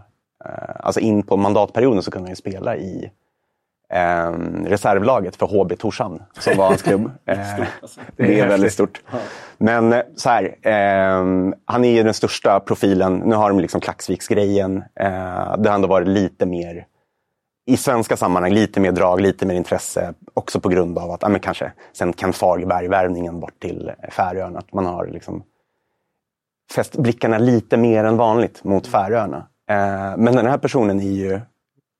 [0.80, 3.12] alltså in på mandatperioden så kunde han ju spela i
[3.94, 4.32] eh,
[4.66, 7.12] reservlaget för HB Torshamn som var hans klubb.
[7.26, 7.66] Eh,
[8.16, 9.02] det är väldigt stort.
[9.58, 13.18] Men eh, så här, eh, han är ju den största profilen.
[13.18, 14.78] Nu har de liksom Klaxviksgrejen.
[14.78, 16.86] Eh, det har ändå varit lite mer
[17.66, 20.14] i svenska sammanhang lite mer drag, lite mer intresse.
[20.34, 24.60] Också på grund av att, ja, men kanske sen Ken Fagerberg-värvningen bort till Färöarna.
[24.60, 25.44] Att man har liksom
[26.76, 29.48] fäst blickarna lite mer än vanligt mot Färöarna.
[29.74, 31.40] Eh, men den här personen är ju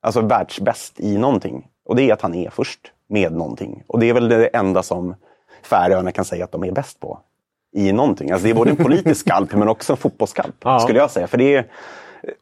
[0.02, 1.68] alltså världsbäst i någonting.
[1.86, 3.84] Och det är att han är först med någonting.
[3.88, 5.16] Och det är väl det enda som
[5.64, 7.20] Färöarna kan säga att de är bäst på.
[7.76, 8.32] I någonting.
[8.32, 10.56] Alltså det är både en politisk skalp men också en fotbollsskalp.
[10.64, 10.80] Ja.
[10.80, 11.28] Skulle jag säga.
[11.28, 11.66] För det är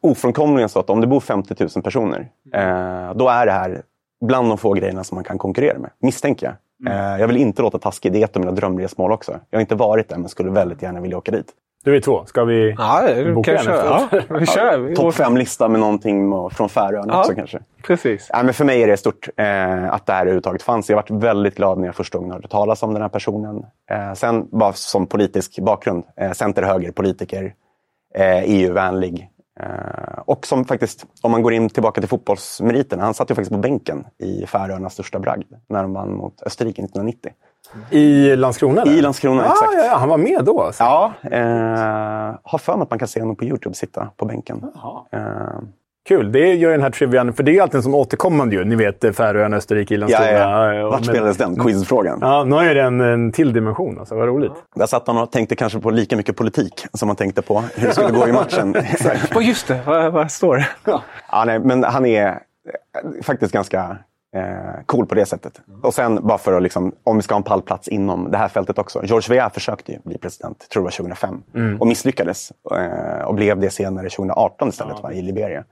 [0.00, 2.28] ofrånkomligen så att om det bor 50 000 personer.
[2.54, 3.82] Eh, då är det här
[4.24, 5.90] bland de få grejerna som man kan konkurrera med.
[5.98, 6.92] Misstänker jag.
[6.92, 8.12] Eh, jag vill inte låta taskig.
[8.12, 9.40] Det är ett av mina drömresmål också.
[9.50, 11.46] Jag har inte varit där men skulle väldigt gärna vilja åka dit.
[11.84, 12.24] Du är två.
[12.26, 13.02] Ska vi Ja,
[13.34, 14.08] boka kan en köra.
[14.28, 14.94] Ja, vi kör.
[14.94, 17.20] Topp fem-lista med någonting från Färöarna Ja.
[17.20, 17.58] också kanske.
[17.82, 18.26] Precis.
[18.32, 20.88] Ja, men för mig är det stort eh, att det här överhuvudtaget fanns.
[20.90, 23.64] Jag varit väldigt glad när jag första gången hörde talas om den här personen.
[23.90, 26.04] Eh, sen bara som politisk bakgrund.
[26.16, 27.54] Eh, Center-höger-politiker.
[28.14, 29.28] Eh, EU-vänlig.
[29.60, 33.02] Eh, och som faktiskt, om man går in tillbaka till fotbollsmeriterna.
[33.04, 35.52] Han satt ju faktiskt på bänken i Färöarnas största bragd.
[35.68, 37.32] När de vann mot Österrike 1990.
[37.90, 38.82] I Landskrona?
[38.82, 38.92] eller?
[38.92, 39.72] I Landskrona, ah, exakt.
[39.74, 40.62] Ja, ja, han var med då?
[40.62, 40.82] Alltså.
[40.82, 41.40] Ja, eh,
[42.42, 44.64] har för mig att man kan se honom på Youtube sitta på bänken.
[45.12, 45.20] Eh,
[46.08, 46.32] Kul.
[46.32, 48.64] Det gör den här trivian, för det är alltid en sån återkommande ju.
[48.64, 50.32] Ni vet eh, Färöarna, Österrike, Landskrona.
[50.32, 50.74] ja.
[50.74, 51.56] Ja, Vart spelades den?
[51.56, 52.18] Quizfrågan.
[52.20, 53.98] Ja, nu är det en, en till dimension.
[53.98, 54.52] Alltså, vad roligt.
[54.74, 57.86] Där satt han och tänkte kanske på lika mycket politik som han tänkte på hur
[57.86, 58.74] det skulle gå i matchen.
[59.34, 60.66] Vad just det, vad, vad står det?
[61.32, 63.96] ja, nej, men han är eh, faktiskt ganska
[64.36, 65.60] eh, cool på det sättet.
[65.82, 68.48] Och sen bara för att, liksom, om vi ska ha en pallplats inom det här
[68.48, 69.04] fältet också.
[69.04, 71.42] George Weah försökte ju bli president, tror var 2005.
[71.80, 72.52] Och misslyckades.
[72.76, 75.64] Eh, och blev det senare 2018 istället, va, i Liberia.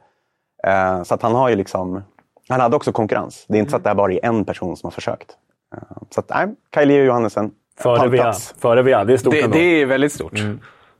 [0.67, 2.03] Eh, så att han har ju liksom...
[2.49, 3.45] Han hade också konkurrens.
[3.49, 5.31] Det är inte så att det här bara är en person som har försökt.
[5.77, 7.51] Eh, så att, nej, Kylie Johannesen.
[7.79, 8.55] Före pallplats.
[8.59, 9.05] Före VA.
[9.05, 9.57] Det är stort Det, ändå.
[9.57, 10.41] det är väldigt stort.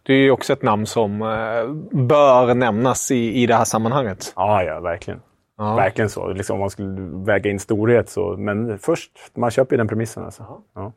[0.03, 4.33] Det är ju också ett namn som eh, bör nämnas i, i det här sammanhanget.
[4.37, 5.21] Ja, ja, verkligen.
[5.61, 5.75] Ja.
[5.75, 6.33] Verkligen så.
[6.33, 8.37] Liksom, om man skulle väga in storhet så.
[8.37, 10.25] Men först, man köper ju den premissen.
[10.25, 10.47] Alltså.
[10.75, 10.93] Ja.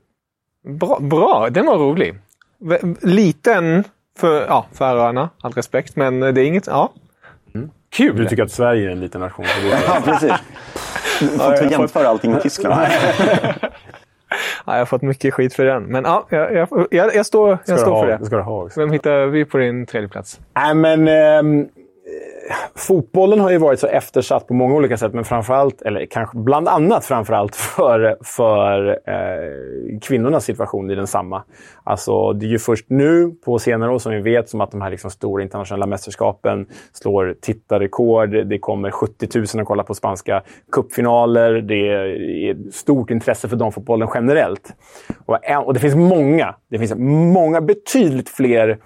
[0.67, 2.15] Bra, bra, den var rolig.
[3.01, 3.83] Liten
[4.17, 6.67] för ja, Färöarna, all respekt, men det är inget...
[6.67, 6.93] Ja.
[7.89, 8.17] Kul!
[8.17, 9.45] Du tycker att Sverige är en liten nation.
[9.87, 10.33] Ja, precis.
[11.19, 12.81] Du får inte jämföra allting med Tyskland.
[14.65, 17.49] Ja, jag har fått mycket skit för den, men ja, jag, jag, jag, jag står,
[17.49, 18.17] jag ska, står du för ha, det.
[18.17, 18.79] det ska du ha också.
[18.79, 20.39] Vem hittar vi på din tredje plats?
[20.55, 21.65] Nej, men eh,
[22.75, 26.67] fotbollen har ju varit så eftersatt på många olika sätt, men framförallt, eller kanske bland
[26.67, 31.43] annat framförallt för, för eh, kvinnornas situation i densamma.
[31.83, 34.81] Alltså, det är ju först nu på senare år som vi vet som att de
[34.81, 38.29] här liksom stora internationella mästerskapen slår tittarrekord.
[38.29, 41.53] Det kommer 70 000 att kolla på spanska cupfinaler.
[41.53, 44.73] Det är stort intresse för damfotbollen generellt.
[45.25, 46.95] Och, och det finns många, det finns
[47.33, 48.77] många, betydligt fler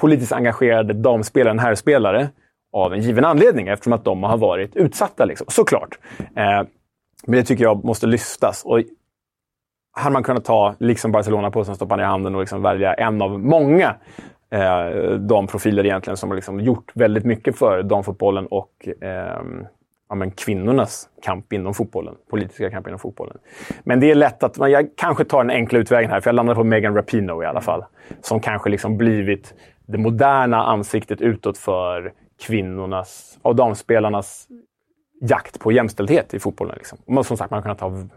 [0.00, 2.28] politiskt engagerade damspelare än herrspelare
[2.72, 5.24] av en given anledning eftersom att de har varit utsatta.
[5.24, 5.46] Liksom.
[5.50, 5.98] Såklart.
[6.18, 6.62] Eh,
[7.26, 8.64] men det tycker jag måste lyftas.
[8.64, 8.82] Och
[9.92, 12.94] hade man kunnat ta, liksom Barcelona, på sig stoppa ner i handen och liksom välja
[12.94, 13.96] en av många
[14.50, 19.42] eh, damprofiler egentligen som har liksom gjort väldigt mycket för damfotbollen och eh,
[20.08, 22.14] ja, men kvinnornas kamp inom fotbollen.
[22.30, 23.38] Politiska kamp inom fotbollen.
[23.84, 26.34] Men det är lätt att man, jag kanske tar den enkla utvägen här, för jag
[26.34, 27.84] landar på Megan Rapinoe i alla fall.
[28.20, 29.54] Som kanske liksom blivit
[29.86, 34.48] det moderna ansiktet utåt för kvinnornas och damspelarnas
[35.20, 36.74] jakt på jämställdhet i fotbollen.
[36.76, 36.98] Liksom.
[37.06, 38.08] Och man, som sagt, man kan ta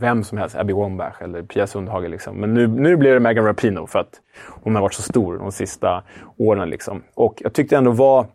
[0.00, 2.08] vem som helst, Abby Wambach eller Pia Sundhage.
[2.08, 2.36] Liksom.
[2.36, 4.20] Men nu, nu blir det Megan Rapinoe för att
[4.62, 6.02] hon har varit så stor de sista
[6.36, 6.70] åren.
[6.70, 7.02] Liksom.
[7.14, 8.26] Och jag tyckte ändå var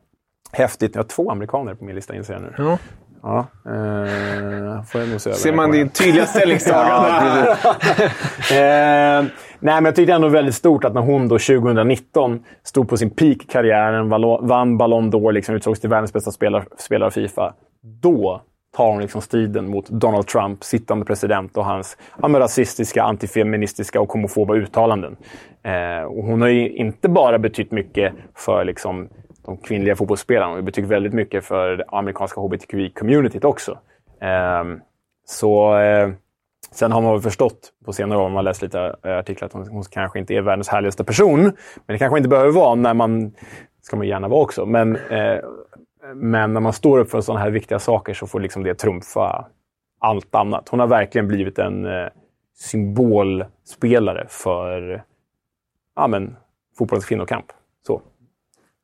[0.52, 0.96] häftigt.
[0.96, 2.54] Jag har två amerikaner på min lista inser jag nu.
[2.58, 2.78] Ja.
[3.24, 7.58] Ja, eh, får jag nog se Ser man din tydliga ställningstagande?
[8.52, 9.26] Eh,
[9.60, 13.10] nej, men jag tyckte ändå väldigt stort att när hon då 2019 stod på sin
[13.10, 14.10] peak i karriären,
[14.48, 17.54] vann Ballon d'Or, liksom utsågs till världens bästa spelare, spelare av Fifa.
[17.82, 18.42] Då
[18.78, 24.12] tar hon liksom striden mot Donald Trump, sittande president och hans ja, rasistiska, antifeministiska och
[24.12, 25.16] homofoba uttalanden.
[25.64, 29.10] Eh, och hon har ju inte bara betytt mycket för liksom,
[29.50, 33.80] de kvinnliga fotbollsspelarna, hon har väldigt mycket för det amerikanska hbtqi-communityt också.
[34.22, 34.64] Eh,
[35.26, 36.10] så eh,
[36.72, 39.54] Sen har man väl förstått på senare år, om man läst lite eh, artiklar, att
[39.54, 41.42] hon, hon, kanske inte är världens härligaste person.
[41.42, 41.54] Men
[41.86, 43.34] det kanske inte behöver vara när man...
[43.82, 44.66] ska man gärna vara också.
[44.66, 45.40] Men, eh,
[46.14, 49.46] men när man står upp för sådana här viktiga saker så får liksom det trumfa
[50.00, 50.70] allt annat.
[50.70, 52.08] Hon har verkligen blivit en eh,
[52.56, 55.04] symbolspelare för
[55.96, 56.36] ja, men,
[56.78, 57.46] fotbollens kvinnokamp.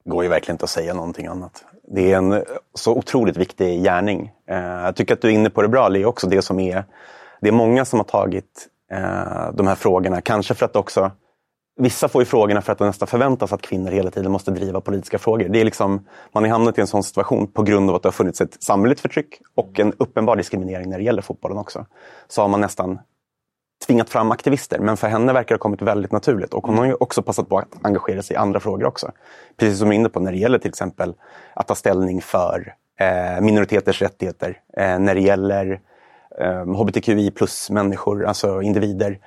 [0.05, 1.65] Det går ju verkligen inte att säga någonting annat.
[1.87, 2.41] Det är en eh,
[2.73, 4.31] så otroligt viktig gärning.
[4.49, 6.83] Eh, jag tycker att du är inne på det bra, Leo, också det som är
[7.41, 11.11] det är många som har tagit eh, de här frågorna, kanske för att också
[11.77, 14.81] Vissa får ju frågorna för att det nästan förväntas att kvinnor hela tiden måste driva
[14.81, 15.49] politiska frågor.
[15.49, 18.07] Det är liksom, man har hamnat i en sån situation på grund av att det
[18.07, 21.85] har funnits ett samhälleligt förtryck och en uppenbar diskriminering när det gäller fotbollen också.
[22.27, 22.99] Så har man nästan
[23.85, 26.53] tvingat fram aktivister, men för henne verkar det ha kommit väldigt naturligt.
[26.53, 29.11] Och hon har ju också passat på att engagera sig i andra frågor också.
[29.57, 31.13] Precis som du är inne på när det gäller till exempel
[31.53, 35.81] att ta ställning för eh, minoriteters rättigheter, eh, när det gäller
[36.39, 39.19] eh, hbtqi plus-människor, alltså individer.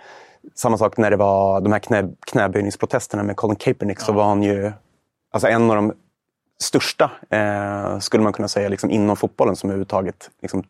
[0.54, 4.04] Samma sak när det var de här knä, knäböjningsprotesterna med Colin Kaepernick, ja.
[4.04, 4.72] så var han ju
[5.32, 5.92] alltså en av de
[6.60, 10.64] största, eh, skulle man kunna säga, liksom inom fotbollen som överhuvudtaget liksom,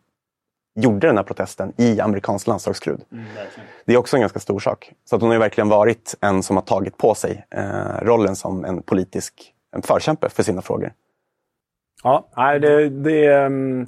[0.79, 3.01] gjorde den här protesten i amerikansk landslagskrud.
[3.11, 3.25] Mm,
[3.85, 4.91] det är också en ganska stor sak.
[5.05, 8.35] Så att hon har ju verkligen varit en som har tagit på sig eh, rollen
[8.35, 10.91] som en politisk en förkämpe för sina frågor.
[12.03, 13.87] Ja, det, det är um,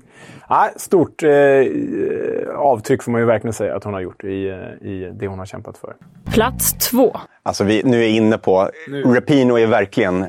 [0.75, 1.29] stort eh,
[2.55, 5.39] avtryck får man ju verkligen säga att hon har gjort i, eh, i det hon
[5.39, 5.95] har kämpat för.
[6.33, 7.17] Plats två.
[7.43, 8.69] Alltså vi, nu är inne på...
[8.87, 9.03] Nu.
[9.03, 10.25] Rapino är verkligen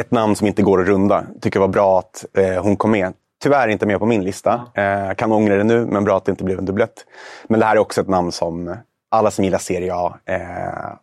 [0.00, 1.24] ett namn som inte går att runda.
[1.40, 3.12] Tycker det var bra att eh, hon kom med.
[3.46, 4.60] Tyvärr inte med på min lista.
[4.74, 7.06] Eh, kan ångra det nu, men bra att det inte blev en dubblett.
[7.48, 8.76] Men det här är också ett namn som
[9.10, 10.38] alla som gillar Serie A eh,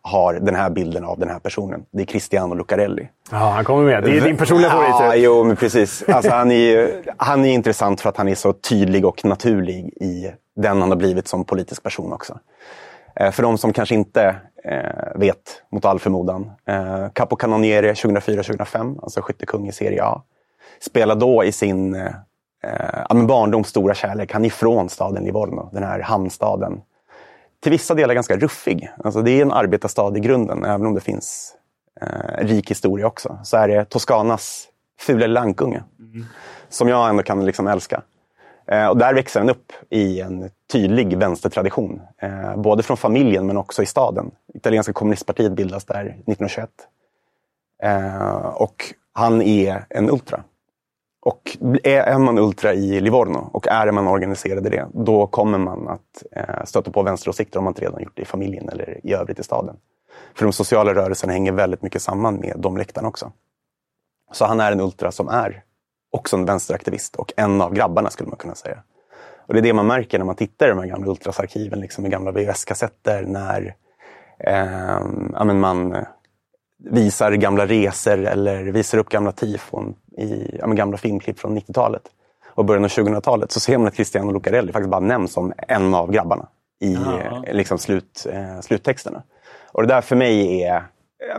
[0.02, 1.84] har den här bilden av den här personen.
[1.92, 3.08] Det är Cristiano Lucarelli.
[3.30, 4.02] Ja, han kommer med.
[4.02, 4.94] Det är din personliga favorit.
[5.00, 6.04] Ja, jo, men precis.
[6.08, 10.32] Alltså, han, är, han är intressant för att han är så tydlig och naturlig i
[10.56, 12.38] den han har blivit som politisk person också.
[13.16, 16.50] Eh, för de som kanske inte eh, vet, mot all förmodan.
[16.68, 20.22] Eh, Capo Cannoniere 2004-2005, alltså skyttekung i Serie A.
[20.80, 21.96] Spelade då i sin
[22.64, 24.32] eh, barndoms stora kärlek.
[24.32, 26.80] Han är ifrån staden Livorno, den här hamnstaden
[27.64, 28.90] till vissa delar ganska ruffig.
[29.04, 31.54] Alltså det är en arbetarstad i grunden, även om det finns
[32.00, 33.38] eh, rik historia också.
[33.44, 34.68] Så är det Toscanas
[35.00, 35.82] fula lankunge.
[35.98, 36.26] Mm.
[36.68, 38.02] Som jag ändå kan liksom älska.
[38.66, 42.00] Eh, och där växer han upp i en tydlig vänstertradition.
[42.18, 44.30] Eh, både från familjen men också i staden.
[44.54, 46.70] Italienska kommunistpartiet bildas där 1921.
[47.82, 50.44] Eh, och han är en ultra.
[51.24, 55.88] Och är man ultra i Livorno och är man organiserad i det, då kommer man
[55.88, 59.14] att eh, stöta på vänsteråsikter om man inte redan gjort det i familjen eller i
[59.14, 59.76] övrigt i staden.
[60.34, 63.32] För de sociala rörelserna hänger väldigt mycket samman med de läktarna också.
[64.32, 65.62] Så han är en ultra som är
[66.10, 68.78] också en vänsteraktivist och en av grabbarna skulle man kunna säga.
[69.46, 72.02] Och det är det man märker när man tittar i de här gamla ultrasarkiven, liksom
[72.02, 73.76] med gamla VHS-kassetter, när
[74.38, 75.96] eh, man
[76.78, 82.02] visar gamla resor eller visar upp gamla tifon i ja, gamla filmklipp från 90-talet
[82.54, 85.94] och början av 2000-talet så ser man att Cristiano Lucarelli faktiskt bara nämns som en
[85.94, 86.48] av grabbarna
[86.80, 89.22] i eh, liksom, slut, eh, sluttexterna.
[89.72, 90.82] Och det där för mig är,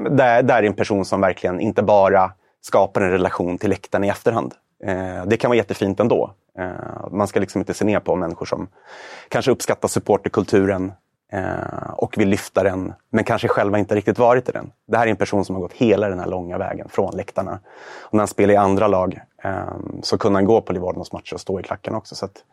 [0.10, 2.32] där, där är en person som verkligen inte bara
[2.62, 4.54] skapar en relation till läktarna i efterhand.
[4.84, 6.34] Eh, det kan vara jättefint ändå.
[6.60, 8.68] Eh, man ska liksom inte se ner på människor som
[9.30, 10.92] kanske uppskattar supporterkulturen
[11.36, 14.72] eh, och vill lyfta den, men kanske själva inte riktigt varit i den.
[14.88, 17.60] Det här är en person som har gått hela den här långa vägen från läktarna.
[18.02, 19.52] Och när han spelar i andra lag eh,
[20.02, 22.16] så kunde han gå på Livornos matcher och stå i klacken också.
[22.16, 22.44] Så att,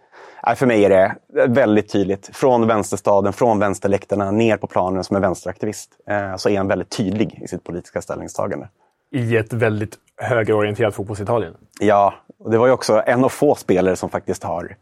[0.46, 1.14] eh, för mig är det
[1.46, 2.30] väldigt tydligt.
[2.32, 5.90] Från vänsterstaden, från vänsterläktarna, ner på planen som en vänsteraktivist.
[6.06, 8.68] Eh, så är han väldigt tydlig i sitt politiska ställningstagande.
[9.14, 11.54] I ett väldigt högerorienterat fotbollsitalien.
[11.80, 14.76] Ja, och det var ju också en av få spelare som faktiskt har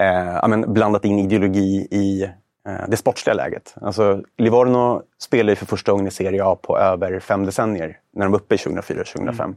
[0.00, 2.30] eh, blandat in ideologi i
[2.68, 3.74] Eh, det sportsliga läget.
[3.80, 8.24] Alltså, Livorno spelar ju för första gången i Serie A på över fem decennier, när
[8.24, 9.42] de var uppe i 2004-2005.
[9.42, 9.56] Mm.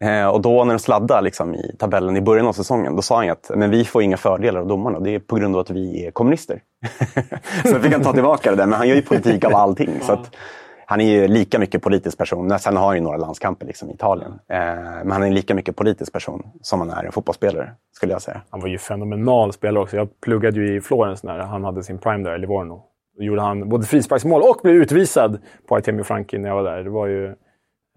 [0.00, 3.16] Eh, och då när de sladdade liksom, i tabellen i början av säsongen, då sa
[3.16, 5.00] han att men vi får inga fördelar av domarna.
[5.00, 6.62] Det är på grund av att vi är kommunister.
[7.64, 10.00] så fick han ta tillbaka det där, men han gör ju politik av allting.
[10.02, 10.36] Så att,
[10.90, 12.58] han är ju lika mycket politisk person.
[12.58, 14.32] Sen har han ju några landskamper liksom, i Italien.
[14.48, 14.58] Eh,
[15.04, 18.40] men han är lika mycket politisk person som han är en fotbollsspelare, skulle jag säga.
[18.50, 19.96] Han var ju fenomenal spelare också.
[19.96, 22.82] Jag pluggade ju i Florens när han hade sin prime där, i Livorno.
[23.16, 26.84] Då gjorde han både frisparksmål och blev utvisad på Artemio Franki när jag var där.
[26.84, 27.26] Det var ju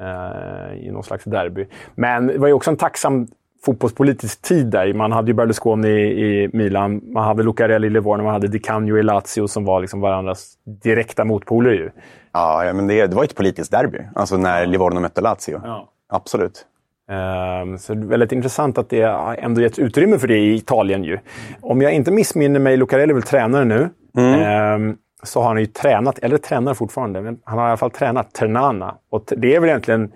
[0.01, 1.67] eh, i någon slags derby.
[1.95, 3.27] Men det var ju också en tacksam
[3.65, 4.93] fotbollspolitisk tid där.
[4.93, 8.59] Man hade ju Berlusconi i, i Milan, man hade Lucarelli i Livorno, man hade Di
[8.59, 11.71] Canio i Lazio som var liksom varandras direkta motpoler.
[11.71, 11.89] Ju.
[12.33, 13.99] Ja, men det, det var ett politiskt derby.
[14.15, 15.61] Alltså när Livorno mötte Lazio.
[15.63, 15.89] Ja.
[16.09, 16.65] Absolut.
[17.09, 19.01] Um, så det är väldigt intressant att det
[19.37, 21.03] ändå getts utrymme för det i Italien.
[21.03, 21.19] Ju.
[21.61, 23.89] Om jag inte missminner mig, Lucarelli är väl tränare nu.
[24.17, 27.91] Um, så har han ju tränat, eller tränar fortfarande, men han har i alla fall
[27.91, 28.95] tränat Ternana.
[29.09, 30.11] Och det är väl egentligen,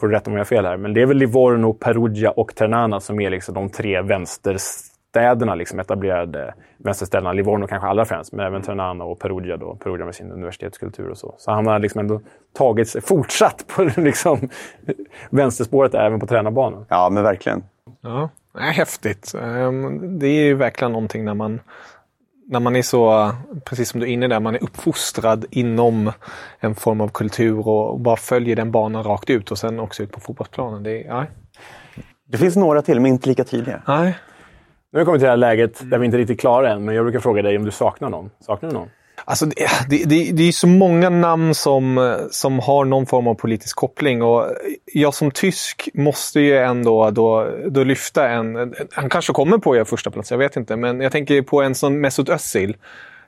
[0.00, 2.54] får du rätta om jag har fel här, men det är väl Livorno, Perugia och
[2.54, 4.02] Ternana som är liksom de tre
[5.14, 7.32] vänsterstäderna, liksom etablerade vänsterstäderna.
[7.32, 9.56] Livorno kanske allra främst, men även Ternana och Perugia.
[9.56, 9.74] Då.
[9.74, 11.34] Perugia med sin universitetskultur och så.
[11.38, 12.20] Så han har liksom ändå
[12.58, 14.48] tagit sig, fortsatt på liksom,
[15.30, 16.86] vänsterspåret även på tränarbanan.
[16.88, 17.64] Ja, men verkligen.
[18.00, 19.34] Ja, det är häftigt.
[19.42, 21.60] Ehm, Det är ju verkligen någonting när man
[22.50, 23.32] när man är så,
[23.64, 26.12] precis som du är inne där, man är uppfostrad inom
[26.60, 30.12] en form av kultur och bara följer den banan rakt ut och sen också ut
[30.12, 30.82] på fotbollsplanen.
[30.82, 31.26] Det är, nej.
[32.26, 33.82] Det finns några till, men inte lika tydliga.
[33.86, 34.16] nej.
[34.92, 36.84] Nu har vi kommit till det här läget där vi inte är riktigt klara än,
[36.84, 38.30] men jag brukar fråga dig om du saknar någon.
[38.40, 38.88] Saknar du någon?
[39.24, 39.54] Alltså, det,
[39.88, 44.22] det, det, det är så många namn som, som har någon form av politisk koppling.
[44.22, 44.46] Och
[44.92, 48.74] jag som tysk måste ju ändå då, då lyfta en...
[48.92, 50.76] Han kanske kommer på er första plats, jag vet inte.
[50.76, 52.76] Men jag tänker på en som Mesut Özil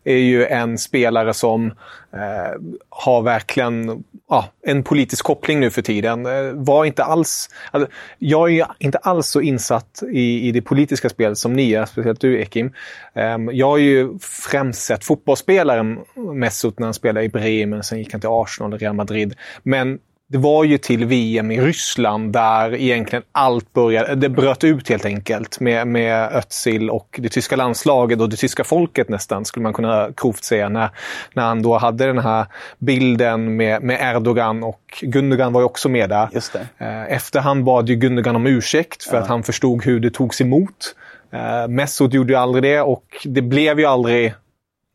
[0.04, 1.66] är ju en spelare som
[2.12, 6.26] eh, har verkligen ja, en politisk koppling nu för tiden.
[6.26, 10.62] Eh, var inte alls, alltså, jag är ju inte alls så insatt i, i det
[10.62, 12.72] politiska spelet som ni är, speciellt du Ekim.
[13.14, 15.98] Eh, jag har ju främst sett fotbollsspelaren
[16.34, 19.34] Mesut när han spelade i Bremen, sen gick han till Arsenal och Real Madrid.
[19.62, 19.98] Men
[20.32, 24.14] det var ju till VM i Ryssland där egentligen allt började.
[24.14, 28.64] Det bröt ut helt enkelt med, med Özil och det tyska landslaget och det tyska
[28.64, 30.68] folket nästan, skulle man kunna grovt säga.
[30.68, 30.90] När,
[31.34, 32.46] när han då hade den här
[32.78, 36.28] bilden med, med Erdogan och Gundogan var ju också med där.
[36.32, 36.66] Just det.
[36.78, 40.94] Eh, Efterhand bad ju Gundogan om ursäkt för att han förstod hur det togs emot.
[41.32, 44.34] Eh, Mesut gjorde ju aldrig det och det blev ju aldrig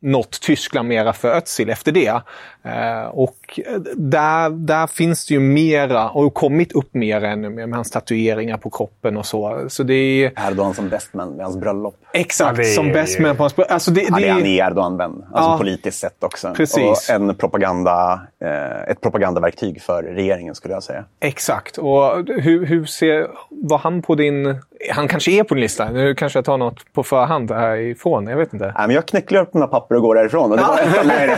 [0.02, 2.22] något Tyskland mera för Özil efter det.
[2.62, 3.06] Eh,
[3.48, 7.90] och där, där finns det ju mera, och kommit upp mer ännu mer med hans
[7.90, 9.64] tatueringar på kroppen och så.
[9.68, 10.32] Så det är...
[10.48, 11.94] Erdogan som bästman med hans bröllop.
[12.12, 13.58] Exakt, Ja, är- som bäst med på hans...
[13.58, 15.24] Alltså det, Ja, det, är han är Erdogan-vän.
[15.32, 15.58] Alltså Ja.
[15.58, 16.52] politiskt sett också.
[16.56, 17.08] Precis.
[17.10, 21.04] Och en propaganda, eh, ett propagandaverktyg för regeringen skulle jag säga.
[21.20, 21.78] Exakt.
[21.78, 23.26] Och hur, hur ser...
[23.50, 24.58] Var han på din...
[24.94, 25.90] Han kanske är på din lista.
[25.90, 28.26] Nu kanske jag tar något på förhand härifrån.
[28.26, 28.64] Jag vet inte.
[28.64, 30.50] Nej, men jag knäcklar upp mina papper och går därifrån.
[30.50, 31.36] Och det var nej,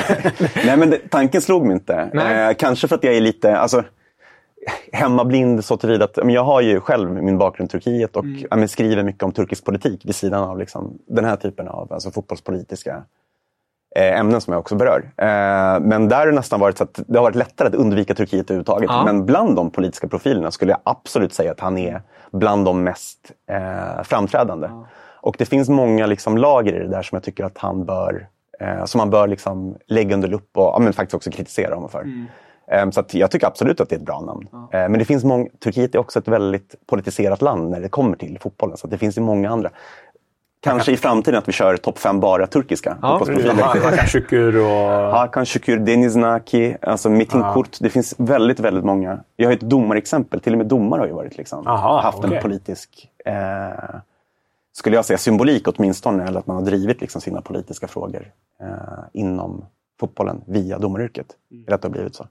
[0.66, 1.97] nej, men det, tanken slog mig inte.
[1.98, 3.84] Eh, kanske för att jag är lite alltså,
[4.92, 8.56] hemmablind så tillvida att men jag har ju själv min bakgrund i Turkiet och ja,
[8.56, 12.10] men skriver mycket om turkisk politik vid sidan av liksom, den här typen av alltså,
[12.10, 13.02] fotbollspolitiska
[13.96, 15.10] eh, ämnen som jag också berör.
[15.16, 18.14] Eh, men där har det nästan varit så att det har varit lättare att undvika
[18.14, 18.90] Turkiet överhuvudtaget.
[18.90, 19.04] Ja.
[19.04, 23.32] Men bland de politiska profilerna skulle jag absolut säga att han är bland de mest
[23.50, 24.68] eh, framträdande.
[25.20, 28.28] Och det finns många liksom, lager i det där som jag tycker att han bör,
[28.60, 31.88] eh, som man bör liksom, lägga under lupp och ja, men faktiskt också kritisera honom
[31.90, 32.06] för.
[32.72, 34.48] Eh, Så jag tycker absolut att det är ett bra namn.
[34.52, 38.16] Eh, Men det finns många, Turkiet är också ett väldigt politiserat land när det kommer
[38.16, 38.76] till fotbollen.
[38.76, 39.70] Så det finns ju många andra.
[40.60, 43.54] Kanske i framtiden att vi kör topp fem bara turkiska fotbollsprofiler.
[43.62, 45.12] Hakan Şükür och...
[45.18, 47.76] Hakan Şükür, Deniz Naki, alltså Metin Kurt.
[47.80, 49.18] Det finns väldigt, väldigt många.
[49.36, 50.40] Jag har ett domarexempel.
[50.40, 52.36] Till och med domare har ju varit liksom, Aha, haft okej.
[52.36, 53.32] en politisk, eh,
[54.78, 56.24] skulle jag säga, symbolik åtminstone.
[56.24, 59.64] Eller att man har drivit liksom, sina politiska frågor eh, inom
[60.00, 61.26] fotbollen via domaryrket.
[61.66, 62.26] Eller att det har blivit så.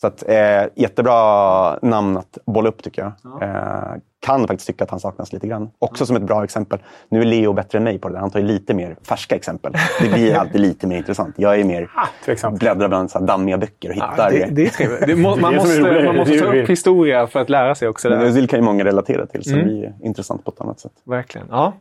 [0.00, 3.42] Så att, eh, jättebra namn att bolla upp tycker jag.
[3.42, 3.94] Eh,
[4.26, 5.70] kan faktiskt tycka att han saknas lite grann.
[5.78, 6.78] Också som ett bra exempel.
[7.08, 8.20] Nu är Leo bättre än mig på det där.
[8.20, 9.72] Han tar ju lite mer färska exempel.
[10.00, 11.34] Det blir alltid lite mer intressant.
[11.38, 11.90] Jag är mer
[12.24, 12.58] tveksamt.
[12.60, 14.30] bläddrar bland så här dammiga böcker och Ja, hittar...
[14.30, 15.06] det, det är trevligt.
[15.06, 17.88] Det må, man, Det måste, man måste Det ta upp historia för att lära sig
[17.88, 18.08] också.
[18.08, 19.66] Özil kan ju många relatera till, så Mm.
[19.66, 20.92] det blir intressant på ett annat sätt.
[21.04, 21.46] Verkligen.
[21.50, 21.72] Ja.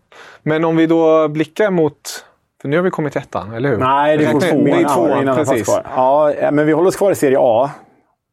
[0.43, 2.25] Men om vi då blickar mot...
[2.61, 3.77] För nu har vi kommit till ettan, eller hur?
[3.77, 4.63] Nej, det är tvåan.
[4.63, 5.79] Det är Ja, tvåan, precis.
[5.95, 7.69] Ja, eh, men vi håller oss kvar i Serie A.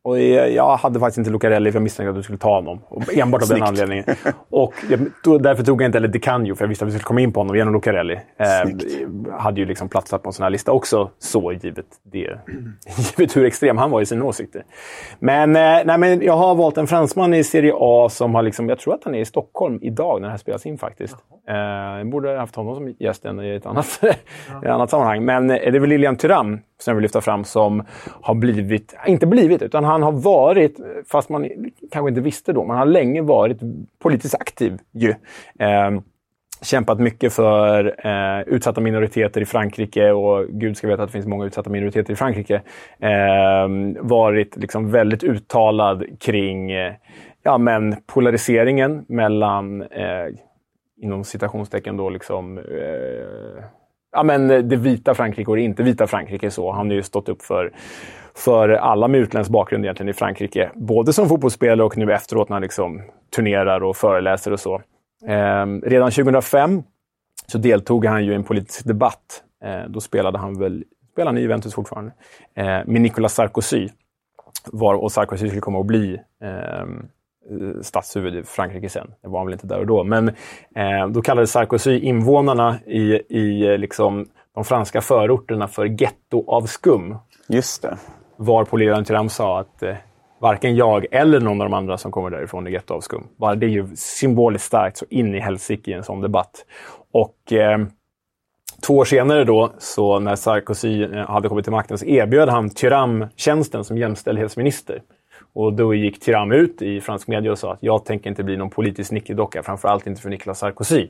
[0.05, 2.81] Och jag hade faktiskt inte Lucarelli för jag misstänkte att du skulle ta honom.
[3.15, 4.05] Enbart av den anledningen.
[4.51, 7.05] Och jag, därför tog jag inte heller Di Canio, för jag visste att vi skulle
[7.05, 8.15] komma in på honom genom Lucarelli.
[8.15, 12.19] Eh, hade ju liksom platsat på en sån här lista också, så givet, det,
[13.19, 14.65] givet hur extrem han var i sina åsikter.
[15.19, 18.69] Men, eh, nej, men jag har valt en fransman i Serie A som har liksom,
[18.69, 21.17] jag tror att han är i Stockholm idag när det här spelas in faktiskt.
[21.49, 21.57] Eh,
[21.99, 24.07] jag borde ha haft honom som gäst i ett annat, i
[24.67, 25.25] ett annat sammanhang.
[25.25, 27.85] Men eh, det är väl Lilian Thuram som jag vill lyfta fram som
[28.21, 31.49] har blivit, inte blivit, utan han har varit, fast man
[31.93, 33.59] kanske inte visste då, men han har länge varit
[34.03, 35.11] politiskt aktiv ju.
[35.59, 35.91] Eh,
[36.63, 41.27] kämpat mycket för eh, utsatta minoriteter i Frankrike och gud ska veta att det finns
[41.27, 42.63] många utsatta minoriteter i Frankrike.
[42.99, 43.69] Eh,
[44.01, 46.93] varit liksom väldigt uttalad kring eh,
[47.43, 50.27] ja, men polariseringen mellan, eh,
[51.03, 53.65] inom citationstecken då, liksom, eh,
[54.13, 56.51] ja, men eh, det vita Frankrike och det inte vita Frankrike.
[56.51, 56.73] så.
[56.73, 57.73] Han har ju stått upp för,
[58.35, 60.71] för alla med utländsk bakgrund egentligen i Frankrike.
[60.75, 63.03] Både som fotbollsspelare och nu efteråt när han liksom
[63.37, 64.75] turnerar och föreläser och så.
[65.27, 66.83] Eh, redan 2005
[67.47, 69.43] så deltog han ju i en politisk debatt.
[69.65, 72.13] Eh, då spelade han väl, spelade han i Juventus fortfarande,
[72.55, 73.89] eh, med Nicolas Sarkozy.
[74.73, 77.07] Var, och Sarkozy skulle komma att bli ehm,
[77.83, 79.11] statshuvud i Frankrike sen.
[79.23, 80.05] Det var han väl inte där och då.
[80.05, 80.29] Men
[80.75, 87.17] eh, då kallade Sarkozy invånarna i, i liksom, de franska förorterna för getto av skum.
[87.49, 87.97] Just det.
[88.37, 89.95] Varpå ledaren Thuram sa att eh,
[90.41, 93.27] varken jag eller någon av de andra som kommer därifrån är getto av skum.
[93.37, 96.65] Bara det är ju symboliskt starkt så in i helsike i en sån debatt.
[97.13, 97.79] Och eh,
[98.87, 102.71] två år senare då, så när Sarkozy eh, hade kommit till makten, så erbjöd han
[102.71, 105.03] Thuram tjänsten som jämställdhetsminister.
[105.55, 108.57] Och då gick Thuram ut i fransk media och sa att jag tänker inte bli
[108.57, 111.09] någon politisk nickedocka, framförallt inte för Nicolas Sarkozy.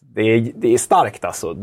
[0.00, 1.56] Det är, det är starkt alltså.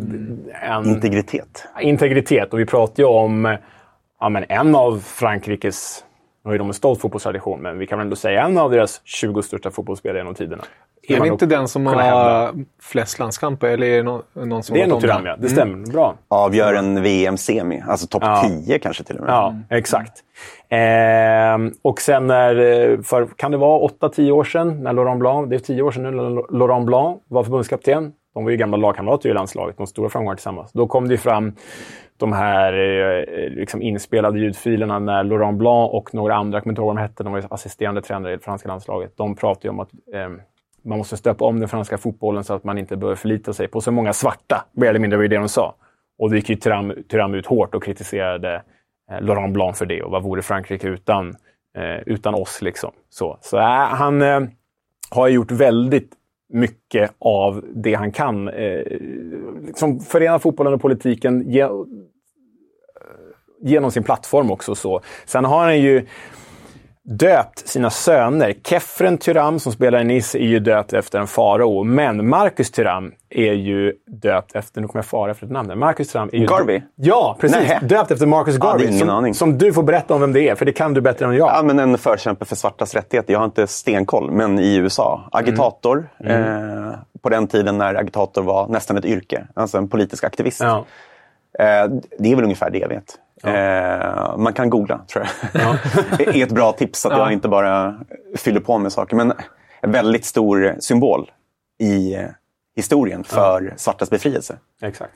[0.61, 1.67] En, integritet.
[1.82, 2.53] Integritet.
[2.53, 3.57] Och vi pratar ju om
[4.19, 6.05] ja, men en av Frankrikes,
[6.43, 8.71] nu har ju de en stolt fotbollstradition, men vi kan väl ändå säga en av
[8.71, 10.63] deras 20 största fotbollsspelare genom tiderna.
[11.08, 12.53] Är det inte den som har hävda.
[12.82, 13.68] flest landskamper?
[13.68, 15.36] Eller är det någon, någon som det är nog Thuram, ja.
[15.39, 15.74] Det stämmer.
[15.74, 15.89] Mm.
[15.89, 16.16] Bra.
[16.28, 17.84] Avgör en VM-semi.
[17.88, 18.43] Alltså topp ja.
[18.66, 19.34] 10 kanske till och med.
[19.34, 20.24] Ja, exakt.
[20.70, 25.56] Eh, och sen när, för, kan det vara 8-10 år sedan, när Laurent Blanc, det
[25.56, 26.12] är 10 år sedan nu,
[26.58, 28.12] Laurent Blanc var förbundskapten.
[28.34, 30.72] De var ju gamla lagkamrater i landslaget, de stora framgångar tillsammans.
[30.72, 31.53] Då kom det fram
[32.18, 36.82] de här eh, liksom inspelade ljudfilerna när Laurent Blanc och några andra, jag kommer inte
[36.82, 39.18] ihåg vad de hette, de var assisterande tränare i det franska landslaget.
[39.18, 40.30] De pratade ju om att eh,
[40.86, 43.81] man måste stöpa om den franska fotbollen så att man inte behöver förlita sig på
[43.81, 44.65] så många svarta.
[44.71, 45.75] Mer eller mindre var det det de sa.
[46.19, 48.63] Och då gick ju Thuram, ut hårt och kritiserade
[49.11, 50.01] eh, Laurent Blanc för det.
[50.01, 51.36] Och vad vore Frankrike utan,
[51.77, 52.61] eh, utan oss?
[52.61, 52.91] Liksom.
[53.09, 54.41] Så, så äh, han eh,
[55.09, 56.11] har gjort väldigt
[56.49, 58.47] mycket av det han kan.
[58.47, 58.83] Eh,
[59.65, 61.71] liksom förena fotbollen och politiken ge, eh,
[63.61, 64.75] genom sin plattform också.
[64.75, 65.01] Så.
[65.25, 66.05] Sen har han ju
[67.06, 68.53] döpt sina söner.
[68.64, 71.84] Kefren Tyram som spelar i Nice är ju döpt efter en farao.
[71.84, 76.12] Men Marcus Tyram är ju döpt efter, nu kommer jag fara efter ett namn Marcus
[76.12, 76.45] Tyram är ju...
[76.45, 76.82] Garvey?
[76.95, 77.58] Ja, precis.
[77.58, 77.80] Nej.
[77.82, 78.88] Döpt efter Marcus Garvey.
[78.91, 79.34] Ja, som, aning.
[79.34, 81.49] som du får berätta om vem det är, för det kan du bättre än jag.
[81.49, 83.34] Ja, men en förkämpe för svartas rättigheter.
[83.34, 85.30] Jag har inte stenkoll, men i USA.
[85.32, 86.10] Agitator.
[86.20, 86.43] Mm.
[86.43, 86.89] Mm.
[86.89, 89.47] Eh, på den tiden när agitator var nästan ett yrke.
[89.53, 90.62] Alltså en politisk aktivist.
[90.62, 90.86] Ja.
[91.60, 91.89] Eh,
[92.20, 93.20] det är väl ungefär det jag vet.
[93.43, 95.61] Eh, man kan googla, tror jag.
[95.61, 95.77] Ja.
[96.17, 97.19] det är ett bra tips, att ja.
[97.19, 97.99] jag inte bara
[98.36, 99.15] fyller på med saker.
[99.15, 99.33] Men
[99.81, 101.31] en väldigt stor symbol
[101.79, 102.17] i
[102.75, 103.77] historien för ja.
[103.77, 104.57] svartas befrielse.
[104.81, 105.13] Exakt.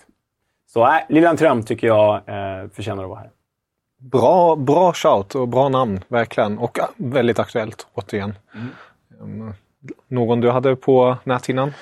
[0.67, 3.30] Så äh, Lilian Trump tycker jag eh, förtjänar att vara här.
[3.97, 6.57] Bra, bra shout och bra namn, verkligen.
[6.57, 8.36] Och väldigt aktuellt, återigen.
[9.22, 9.53] Mm.
[10.07, 11.74] Någon du hade på näthinnan?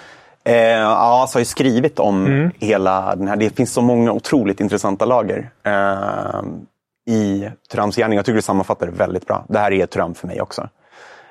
[0.47, 2.51] Eh, ja, så har jag skrivit om mm.
[2.59, 3.35] hela den här.
[3.35, 6.41] Det finns så många otroligt intressanta lager eh,
[7.05, 8.15] i Turams gärning.
[8.15, 9.45] Jag tycker du sammanfattar det väldigt bra.
[9.47, 10.69] Det här är Turam för mig också.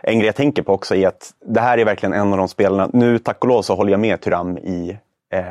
[0.02, 2.48] En grej jag tänker på också är att det här är verkligen en av de
[2.48, 2.90] spelarna.
[2.92, 4.98] Nu tack och lov så håller jag med Turam i
[5.32, 5.42] eh,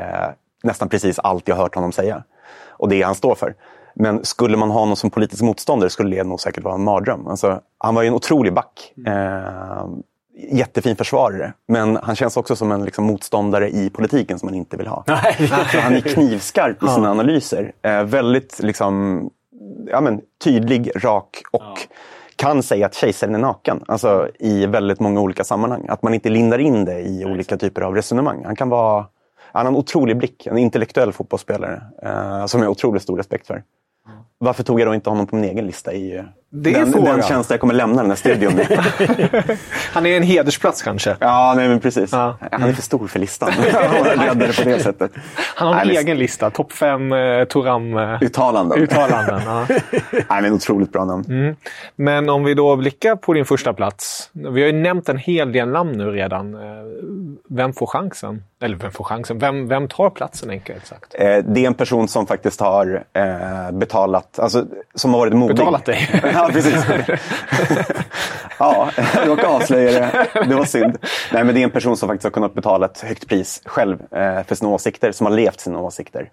[0.63, 2.23] nästan precis allt jag hört honom säga.
[2.69, 3.55] Och det han står för.
[3.95, 7.27] Men skulle man ha honom som politisk motståndare skulle det nog säkert vara en mardröm.
[7.27, 8.93] Alltså, han var ju en otrolig back.
[9.07, 9.85] Eh,
[10.37, 11.53] jättefin försvarare.
[11.67, 15.03] Men han känns också som en liksom, motståndare i politiken som man inte vill ha.
[15.07, 17.71] han är knivskarp i sina analyser.
[17.81, 19.29] Eh, väldigt liksom,
[19.87, 21.77] ja, men, tydlig, rak och ja.
[22.35, 23.83] kan säga att kejsaren är naken.
[23.87, 25.85] Alltså, I väldigt många olika sammanhang.
[25.89, 28.45] Att man inte lindar in det i olika typer av resonemang.
[28.45, 29.05] Han kan vara
[29.55, 33.47] han har en otrolig blick, en intellektuell fotbollsspelare eh, som jag har otroligt stor respekt
[33.47, 33.63] för.
[34.37, 36.23] Varför tog jag då inte honom på min egen lista i
[36.57, 38.53] det den, den tjänst jag kommer lämna den här studion
[39.93, 41.15] Han är en hedersplats kanske?
[41.19, 42.11] Ja, nej, men precis.
[42.11, 42.37] Ja.
[42.51, 43.51] Han är för stor för listan.
[44.17, 45.11] Ledare på det sättet.
[45.35, 46.49] Han har en nej, egen lista.
[46.49, 47.97] Topp fem eh, Toram...
[47.97, 48.79] Eh, uttalanden.
[48.79, 49.67] uttalanden ja.
[50.11, 51.25] nej, men otroligt bra namn.
[51.29, 51.55] Mm.
[51.95, 54.29] Men om vi då blickar på din första plats.
[54.33, 56.53] Vi har ju nämnt en hel del namn nu redan.
[56.55, 56.61] Eh,
[57.49, 58.43] vem får chansen?
[58.61, 59.39] Eller vem får chansen?
[59.39, 61.15] Vem, vem tar platsen enkelt sagt?
[61.19, 65.55] Eh, det är en person som faktiskt har eh, betalat, alltså som har varit modig.
[65.55, 66.09] Betalat dig?
[66.33, 66.85] ja, precis.
[68.59, 70.27] ja, jag råkade avslöja det.
[70.49, 70.97] Det var synd.
[71.33, 74.01] Nej, men det är en person som faktiskt har kunnat betala ett högt pris själv
[74.13, 76.29] eh, för sina åsikter, som har levt sina åsikter.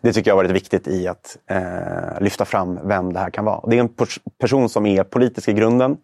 [0.00, 3.44] Det tycker jag har varit viktigt i att eh, lyfta fram vem det här kan
[3.44, 3.70] vara.
[3.70, 3.94] Det är en
[4.40, 5.96] person som är politisk i grunden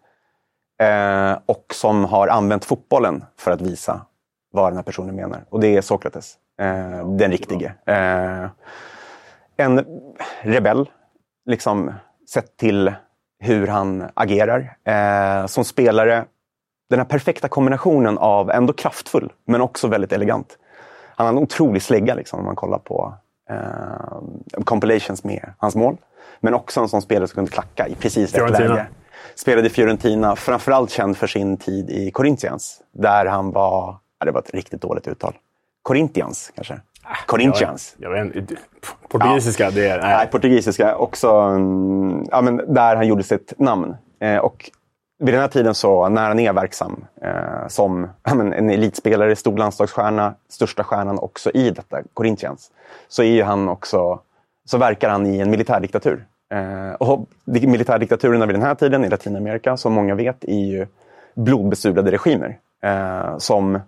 [0.81, 4.01] eh, och som har använt fotbollen för att visa
[4.53, 5.45] vad den här personen menar.
[5.49, 7.73] Och det är Sokrates, eh, den riktige.
[7.85, 8.49] Eh,
[9.57, 9.85] en
[10.41, 10.89] rebell,
[11.45, 11.93] liksom
[12.33, 12.93] sett till
[13.39, 14.77] hur han agerar.
[14.83, 16.25] Eh, som spelare
[16.89, 20.57] den här perfekta kombinationen av ändå kraftfull, men också väldigt elegant.
[21.15, 23.13] Han har en otrolig slägga liksom, om man kollar på
[23.49, 25.97] eh, compilations med hans mål.
[26.39, 28.85] Men också en sån spelare som kunde klacka i precis rätt läge.
[29.35, 32.81] Spelade i Fiorentina, framförallt känd för sin tid i Corinthians.
[32.91, 35.33] Där han var, ja, det var ett riktigt dåligt uttal.
[35.81, 36.79] Corinthians kanske?
[37.25, 37.95] Corinthians.
[37.97, 38.55] Jag vet inte.
[39.09, 40.01] Portugisiska, det är...
[40.01, 40.27] Nej, Nej.
[40.27, 40.95] portugisiska.
[40.95, 43.95] Också mm, ja, men där han gjorde sitt namn.
[44.19, 44.71] Eh, och
[45.19, 49.35] vid den här tiden, så, när han är verksam eh, som ja, men en elitspelare,
[49.35, 52.71] stor landslagsstjärna, största stjärnan också i detta Corinthians,
[53.07, 54.19] så är han också,
[54.65, 56.25] så verkar han i en militärdiktatur.
[56.53, 60.87] Eh, och di- militärdiktaturerna vid den här tiden i Latinamerika, som många vet, är ju
[61.35, 62.57] blodbesudlade regimer.
[62.83, 63.79] Eh, som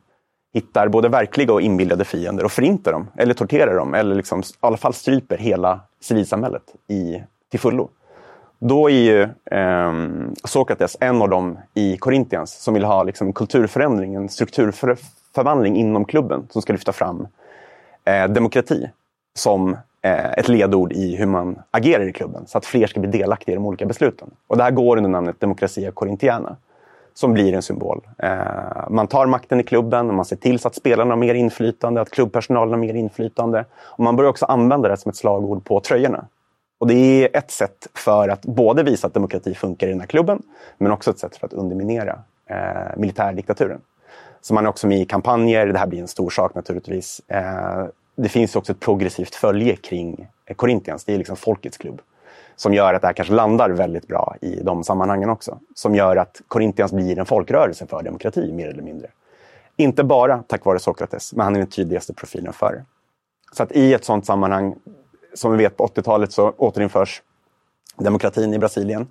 [0.56, 4.44] hittar både verkliga och inbillade fiender och förintar dem, eller torterar dem, eller liksom, i
[4.60, 7.90] alla fall stryper hela civilsamhället i, till fullo.
[8.60, 9.94] Då är ju eh,
[10.44, 16.06] Sokrates en av dem i Corinthians som vill ha liksom, en kulturförändring, en strukturförvandling inom
[16.06, 17.28] klubben som ska lyfta fram
[18.06, 18.90] eh, demokrati
[19.38, 23.10] som eh, ett ledord i hur man agerar i klubben så att fler ska bli
[23.10, 24.30] delaktiga i de olika besluten.
[24.48, 26.56] Och det här går under namnet Demokratia Korintiana
[27.16, 28.02] som blir en symbol.
[28.18, 31.34] Eh, man tar makten i klubben och man ser till så att spelarna har mer
[31.34, 33.66] inflytande, att klubbpersonalen har mer inflytande.
[33.76, 36.26] Och man börjar också använda det som ett slagord på tröjorna.
[36.80, 40.08] Och det är ett sätt för att både visa att demokrati funkar i den här
[40.08, 40.42] klubben,
[40.78, 43.82] men också ett sätt för att underminera eh, militärdiktaturen.
[44.42, 47.22] Så man är också med i kampanjer, det här blir en stor sak naturligtvis.
[47.28, 47.86] Eh,
[48.16, 52.02] det finns också ett progressivt följe kring Corinthians, det är liksom folkets klubb.
[52.56, 55.60] Som gör att det här kanske landar väldigt bra i de sammanhangen också.
[55.76, 59.08] Som gör att Corinthians blir en folkrörelse för demokrati, mer eller mindre.
[59.78, 62.86] Inte bara tack vare Sokrates, men han är den tydligaste profilen för det.
[63.52, 64.76] Så att i ett sådant sammanhang,
[65.34, 67.22] som vi vet på 80-talet så återinförs
[67.98, 69.08] demokratin i Brasilien.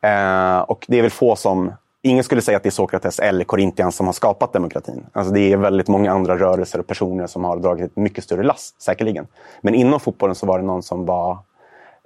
[0.00, 1.72] Eh, och det är väl få som...
[2.04, 5.06] Ingen skulle säga att det är Sokrates eller Corinthians som har skapat demokratin.
[5.12, 8.42] Alltså det är väldigt många andra rörelser och personer som har dragit ett mycket större
[8.42, 9.26] lass, säkerligen.
[9.60, 11.38] Men inom fotbollen så var det någon som var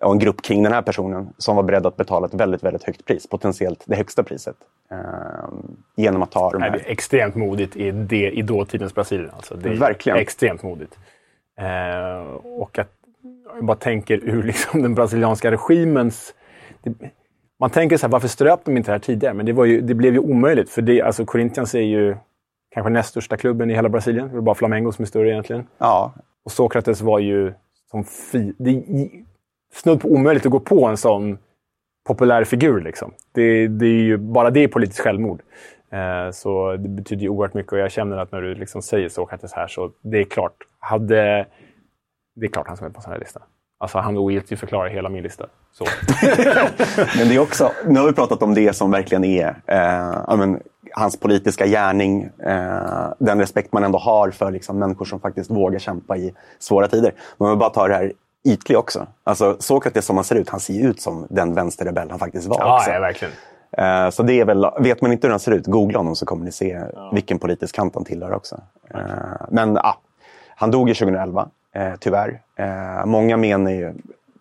[0.03, 2.85] och en grupp kring den här personen som var beredd att betala ett väldigt, väldigt
[2.85, 3.27] högt pris.
[3.27, 4.57] Potentiellt det högsta priset.
[4.91, 4.99] Eh,
[5.97, 6.71] genom att ta de här...
[6.71, 9.31] det är extremt modigt i, det, i dåtidens Brasilien.
[9.37, 10.19] Alltså, det är Verkligen.
[10.19, 10.99] extremt modigt.
[11.59, 12.93] Eh, och att
[13.55, 16.35] jag bara tänker ur liksom den brasilianska regimens...
[16.83, 16.95] Det,
[17.61, 19.35] man tänker så här, varför ströp de inte det här tidigare?
[19.35, 20.71] Men det, var ju, det blev ju omöjligt.
[20.71, 22.17] För det, alltså Corinthians är ju
[22.71, 24.29] kanske näst största klubben i hela Brasilien.
[24.33, 25.67] Det är bara Flamengo som är större egentligen.
[25.79, 27.53] Ja, Och Sokrates var ju
[27.91, 28.71] som fi, det
[29.77, 31.39] snudd på omöjligt att gå på en sån
[32.07, 32.81] populär figur.
[32.81, 33.13] Liksom.
[33.33, 35.43] Det, det är ju, bara det är politiskt självmord.
[35.91, 39.09] Eh, så det betyder ju oerhört mycket och jag känner att när du liksom säger
[39.09, 40.57] så, här så det är klart.
[40.79, 41.47] Hade,
[42.37, 43.43] det är klart han ska med på en sån här lista.
[43.79, 45.47] Alltså han ogiltigt förklarar hela min lista.
[45.73, 45.85] Så.
[47.19, 50.61] Men det är också, nu har vi pratat om det som verkligen är eh, men,
[50.93, 52.23] hans politiska gärning.
[52.23, 56.89] Eh, den respekt man ändå har för liksom, människor som faktiskt vågar kämpa i svåra
[56.89, 57.13] tider.
[57.39, 58.13] Men om vi bara tar det här
[58.47, 59.07] ytlig också.
[59.25, 62.47] Alltså, Sokrates som han ser ut, han ser ju ut som den vänsterrebell han faktiskt
[62.47, 62.59] var.
[62.61, 62.91] ja, också.
[62.91, 63.35] ja, verkligen.
[63.73, 66.27] Eh, så det är väl, vet man inte hur han ser ut, googla honom så
[66.27, 66.81] kommer ni se
[67.13, 68.61] vilken politisk kant han tillhör också.
[68.95, 69.01] Eh,
[69.49, 70.01] men ja,
[70.49, 72.41] han dog ju 2011, eh, tyvärr.
[72.57, 73.95] Eh, många menar ju,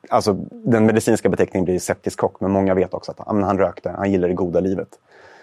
[0.10, 3.58] alltså den medicinska beteckningen blir septisk chock, men många vet också att ja, men han
[3.58, 4.90] rökte, han gillade det goda livet.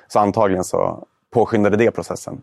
[0.09, 2.43] Så antagligen så påskyndade det processen.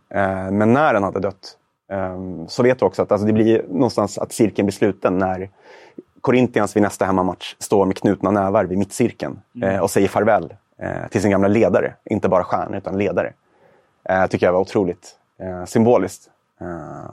[0.51, 1.57] Men när han hade dött
[1.91, 5.49] eh, så vet du också att alltså, det blir någonstans att cirkeln blir sluten när
[6.21, 11.07] Corinthians vid nästa hemmamatch står med knutna nävar vid mittcirkeln eh, och säger farväl eh,
[11.09, 11.93] till sin gamla ledare.
[12.05, 13.33] Inte bara stjärna, utan ledare.
[14.09, 15.15] Eh, tycker jag var otroligt
[15.65, 16.29] symboliskt.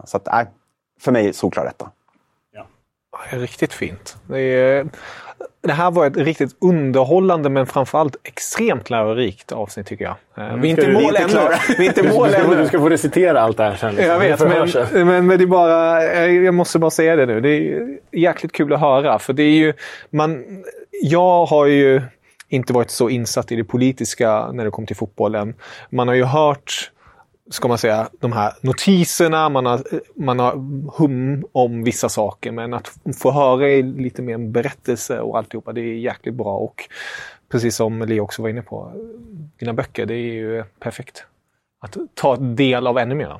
[0.04, 0.46] Så att, nej,
[1.00, 1.90] för mig solklar detta.
[2.52, 2.66] Ja,
[3.30, 4.16] Riktigt fint.
[4.28, 4.86] Det, är,
[5.67, 10.47] det här var ett riktigt underhållande men framförallt extremt lärorikt avsnitt tycker jag.
[10.47, 11.57] Eh, vi är inte mål vi är inte ännu.
[11.79, 12.57] Vi är inte mål ännu.
[12.57, 13.97] du ska få recitera allt det här sen.
[13.99, 17.41] Jag vet, men, men, men det är bara, eh, jag måste bara säga det nu.
[17.41, 19.19] Det är jäkligt kul att höra.
[19.19, 19.73] För det är ju,
[20.11, 20.45] man,
[21.03, 22.03] jag har ju
[22.49, 25.55] inte varit så insatt i det politiska när det kommer till fotbollen.
[25.91, 26.91] Man har ju hört,
[27.51, 29.82] ska man säga, de här notiserna, man har,
[30.14, 30.53] man har
[30.99, 32.53] hum om vissa saker.
[32.53, 36.57] Men att få höra lite mer en berättelse och alltihopa, det är jäkligt bra.
[36.59, 36.88] Och
[37.49, 38.92] precis som Leo också var inne på,
[39.59, 41.24] dina böcker, det är ju perfekt.
[41.80, 43.36] Att ta del av ännu mer.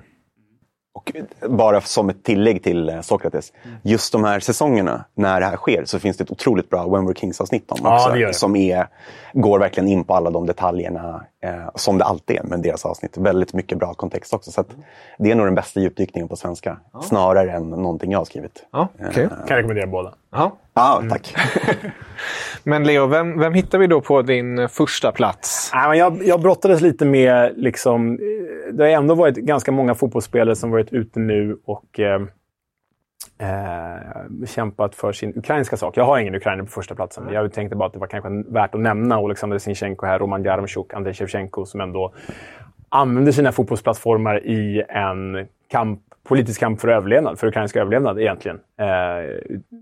[0.97, 1.13] Och
[1.49, 3.53] bara som ett tillägg till eh, Sokrates.
[3.83, 7.09] Just de här säsongerna, när det här sker, så finns det ett otroligt bra When
[7.09, 8.11] We're Kings-avsnitt om Ja, också.
[8.11, 8.35] det gör det.
[8.35, 8.87] Som är,
[9.33, 13.17] går verkligen in på alla de detaljerna, eh, som det alltid är med deras avsnitt.
[13.17, 14.51] Väldigt mycket bra kontext också.
[14.53, 14.65] Så
[15.19, 16.79] det är nog den bästa djupdykningen på svenska.
[17.03, 18.67] Snarare än någonting jag har skrivit.
[18.73, 19.29] Ja, okej.
[19.49, 20.15] Kan rekommendera båda.
[20.77, 21.03] Ja.
[21.03, 21.35] Ja, tack.
[22.65, 25.71] Men Leo, vem, vem hittar vi då på din första plats?
[25.75, 27.53] Nej, men jag, jag brottades lite med...
[27.57, 28.19] Liksom,
[28.73, 32.21] det har ändå varit ganska många fotbollsspelare som varit ute nu och eh,
[33.39, 35.97] eh, kämpat för sin ukrainska sak.
[35.97, 37.23] Jag har ingen ukrainare på första platsen.
[37.23, 37.35] Mm.
[37.35, 40.95] Jag tänkte bara att det var kanske värt att nämna Oleksandr Zinchenko här, Roman Jarmchuk,
[40.95, 42.15] Andrei Shevchenko som ändå
[42.89, 48.57] använder sina fotbollsplattformar i en kamp, politisk kamp för överlevnad, för ukrainsk överlevnad egentligen.
[48.81, 48.87] Eh,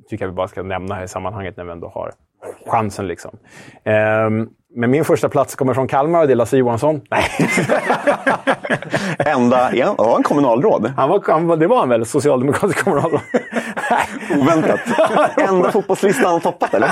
[0.09, 2.13] tycker jag vi bara ska nämna här i sammanhanget när vi ändå har
[2.67, 3.07] chansen.
[3.07, 3.31] Liksom.
[3.85, 4.31] Eh,
[4.77, 7.01] men min första plats kommer från Kalmar och det är Lasse Johansson.
[7.11, 7.25] Nej.
[9.19, 10.93] Enda, ja, var han kommunalråd?
[10.97, 13.21] Han var, han det var han väl, socialdemokratisk kommunalråd.
[14.41, 14.81] Oväntat.
[15.49, 16.91] Enda fotbollslistan han toppat, eller?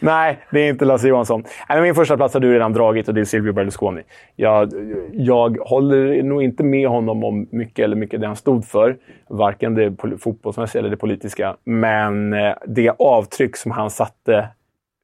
[0.04, 1.44] Nej, det är inte Lasse Johansson.
[1.68, 4.02] Nej, min första plats har du redan dragit och det är Silvio Berlusconi.
[4.36, 4.72] Jag,
[5.12, 8.96] jag håller nog inte med honom om mycket eller mycket det han stod för.
[9.28, 11.56] Varken det fotbollsmässiga eller det politiska.
[11.64, 14.48] Men eh, det avtryck som han satte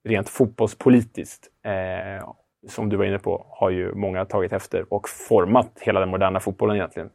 [0.09, 2.29] rent fotbollspolitiskt, eh,
[2.69, 6.41] som du var inne på, har ju många tagit efter och format hela den moderna
[6.41, 7.11] fotbollen egentligen.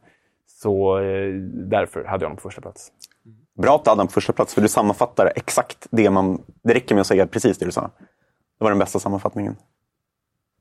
[0.46, 2.92] Så eh, därför hade jag honom på första plats.
[3.58, 6.42] Bra att du hade honom på första plats, för du sammanfattar exakt det man...
[6.62, 7.80] Det räcker med att säga precis det du sa.
[8.58, 9.56] Det var den bästa sammanfattningen.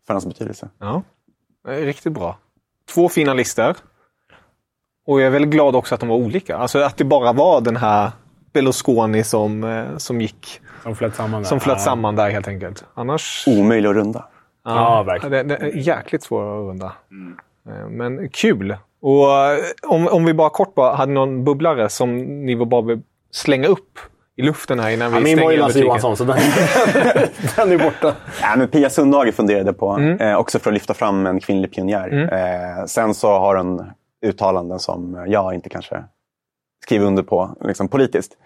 [0.07, 0.69] För hans betydelse.
[0.79, 1.03] Ja,
[1.67, 2.37] riktigt bra.
[2.93, 3.75] Två fina listor.
[5.05, 6.57] Och jag är väldigt glad också att de var olika.
[6.57, 8.11] Alltså att det bara var den här
[8.53, 11.49] Berlusconi som, eh, som gick som flöt samman där.
[11.49, 11.83] Som flöt ja.
[11.83, 12.85] samman där helt enkelt.
[12.93, 13.43] Annars...
[13.47, 14.25] Omöjlig att runda.
[14.63, 15.47] Ja, ja verkligen.
[15.47, 16.93] Det, det är jäkligt svårt att runda.
[17.11, 17.37] Mm.
[17.67, 18.77] Eh, men kul!
[19.01, 22.81] Och eh, om, om vi bara kort bara hade någon bubblare som ni var bara
[22.81, 23.99] vill slänga upp
[24.35, 26.37] i luften här innan vi ja, stänger Min var ju Lasse Johansson, så den,
[27.55, 28.15] den är borta.
[28.41, 30.19] Ja, men Pia Sundhage funderade på, mm.
[30.19, 32.07] eh, också för att lyfta fram en kvinnlig pionjär.
[32.07, 32.29] Mm.
[32.29, 33.91] Eh, sen så har hon
[34.25, 36.03] uttalanden som jag inte kanske
[36.83, 38.37] skriver under på liksom, politiskt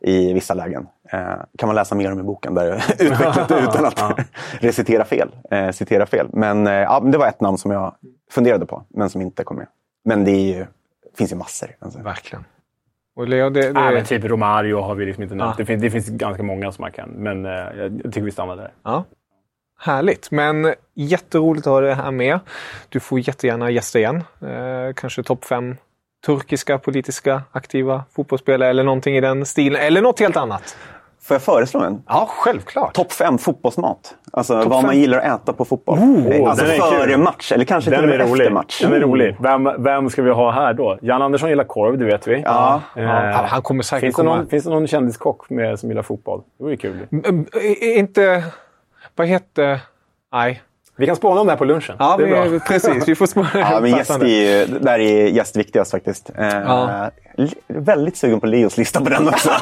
[0.00, 0.86] i vissa lägen.
[1.12, 4.18] Eh, kan man läsa mer om i boken där jag utvecklat det utan att
[4.60, 6.28] recitera fel, eh, citera fel.
[6.32, 7.94] Men eh, ja, det var ett namn som jag
[8.30, 9.66] funderade på, men som inte kom med.
[10.04, 10.66] Men det ju,
[11.18, 11.68] finns ju massor.
[11.78, 12.02] Alltså.
[12.02, 12.44] Verkligen.
[13.16, 13.72] Och Leo, det, det...
[13.72, 15.54] Men typ Romario har vi liksom inte nämnt.
[15.58, 15.62] Ja.
[15.62, 18.56] Det, finns, det finns ganska många som man kan, men eh, jag tycker vi stannar
[18.56, 18.72] där.
[18.82, 19.04] Ja.
[19.78, 22.40] Härligt, men jätteroligt att ha det här med.
[22.88, 24.16] Du får jättegärna gästa igen.
[24.40, 25.76] Eh, kanske topp fem
[26.26, 29.82] turkiska politiska aktiva fotbollsspelare eller någonting i den stilen.
[29.82, 30.76] Eller något helt annat.
[31.22, 32.02] Får jag föreslå en?
[32.06, 32.94] Ja, självklart.
[32.94, 34.14] Topp fem fotbollsmat.
[34.32, 34.86] Alltså Top vad fem.
[34.86, 35.98] man gillar att äta på fotboll.
[35.98, 38.80] Oh, alltså före match, eller kanske den till och med efter match.
[38.82, 39.36] Den är rolig.
[39.40, 40.98] Vem, vem ska vi ha här då?
[41.02, 42.42] Jan Andersson gillar korv, det vet vi.
[42.44, 42.82] Ja.
[42.96, 43.46] Eh, ja.
[43.48, 44.30] Han kommer säkert finns komma.
[44.30, 46.42] Det någon, finns det någon kändiskock med, som gillar fotboll?
[46.58, 47.06] Det vore kul.
[47.80, 48.44] Inte...
[49.16, 49.80] Vad heter...
[50.32, 50.62] Nej.
[51.00, 51.96] Vi kan spåna om det här på lunchen.
[51.98, 53.08] Ja, vi, precis.
[53.08, 53.48] Vi får spåna.
[53.54, 56.30] ja, men gäst är, där är gäst viktigast faktiskt.
[56.38, 57.10] Eh, ja.
[57.66, 59.48] Väldigt sugen på Leos lista på den också.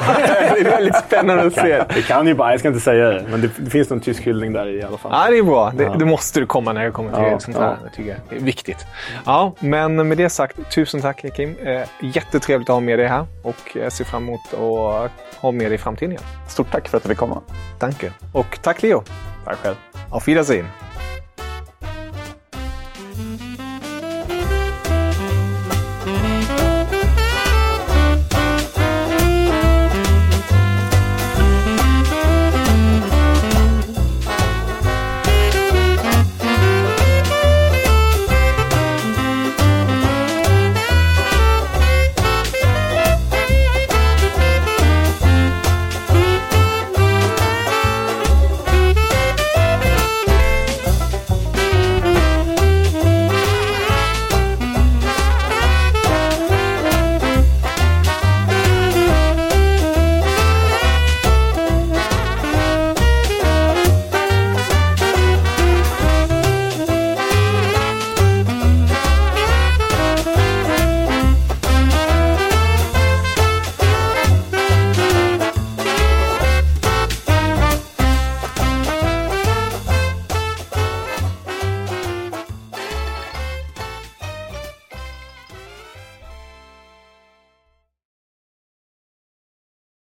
[0.53, 1.83] det är väldigt spännande att se.
[1.95, 4.23] Det kan ju bara, jag ska inte säga det, men det, det finns någon tysk
[4.23, 5.11] hyllning där i alla fall.
[5.13, 5.73] Ja, det är bra.
[5.77, 5.95] Det, ja.
[5.99, 7.77] det måste du komma när jag kommer till ja, sånt här.
[7.83, 7.89] Ja.
[7.95, 8.85] tycker det är viktigt.
[9.25, 11.55] Ja, men med det sagt, tusen tack Kim.
[11.63, 15.11] Eh, jättetrevligt att ha med dig här och jag ser fram emot att
[15.41, 16.23] ha med dig i framtiden igen.
[16.49, 17.41] Stort tack för att du fick komma.
[17.79, 18.05] Tack.
[18.33, 19.03] Och tack Leo.
[19.45, 19.75] Tack själv.
[20.11, 20.65] Auf Wiedersehen.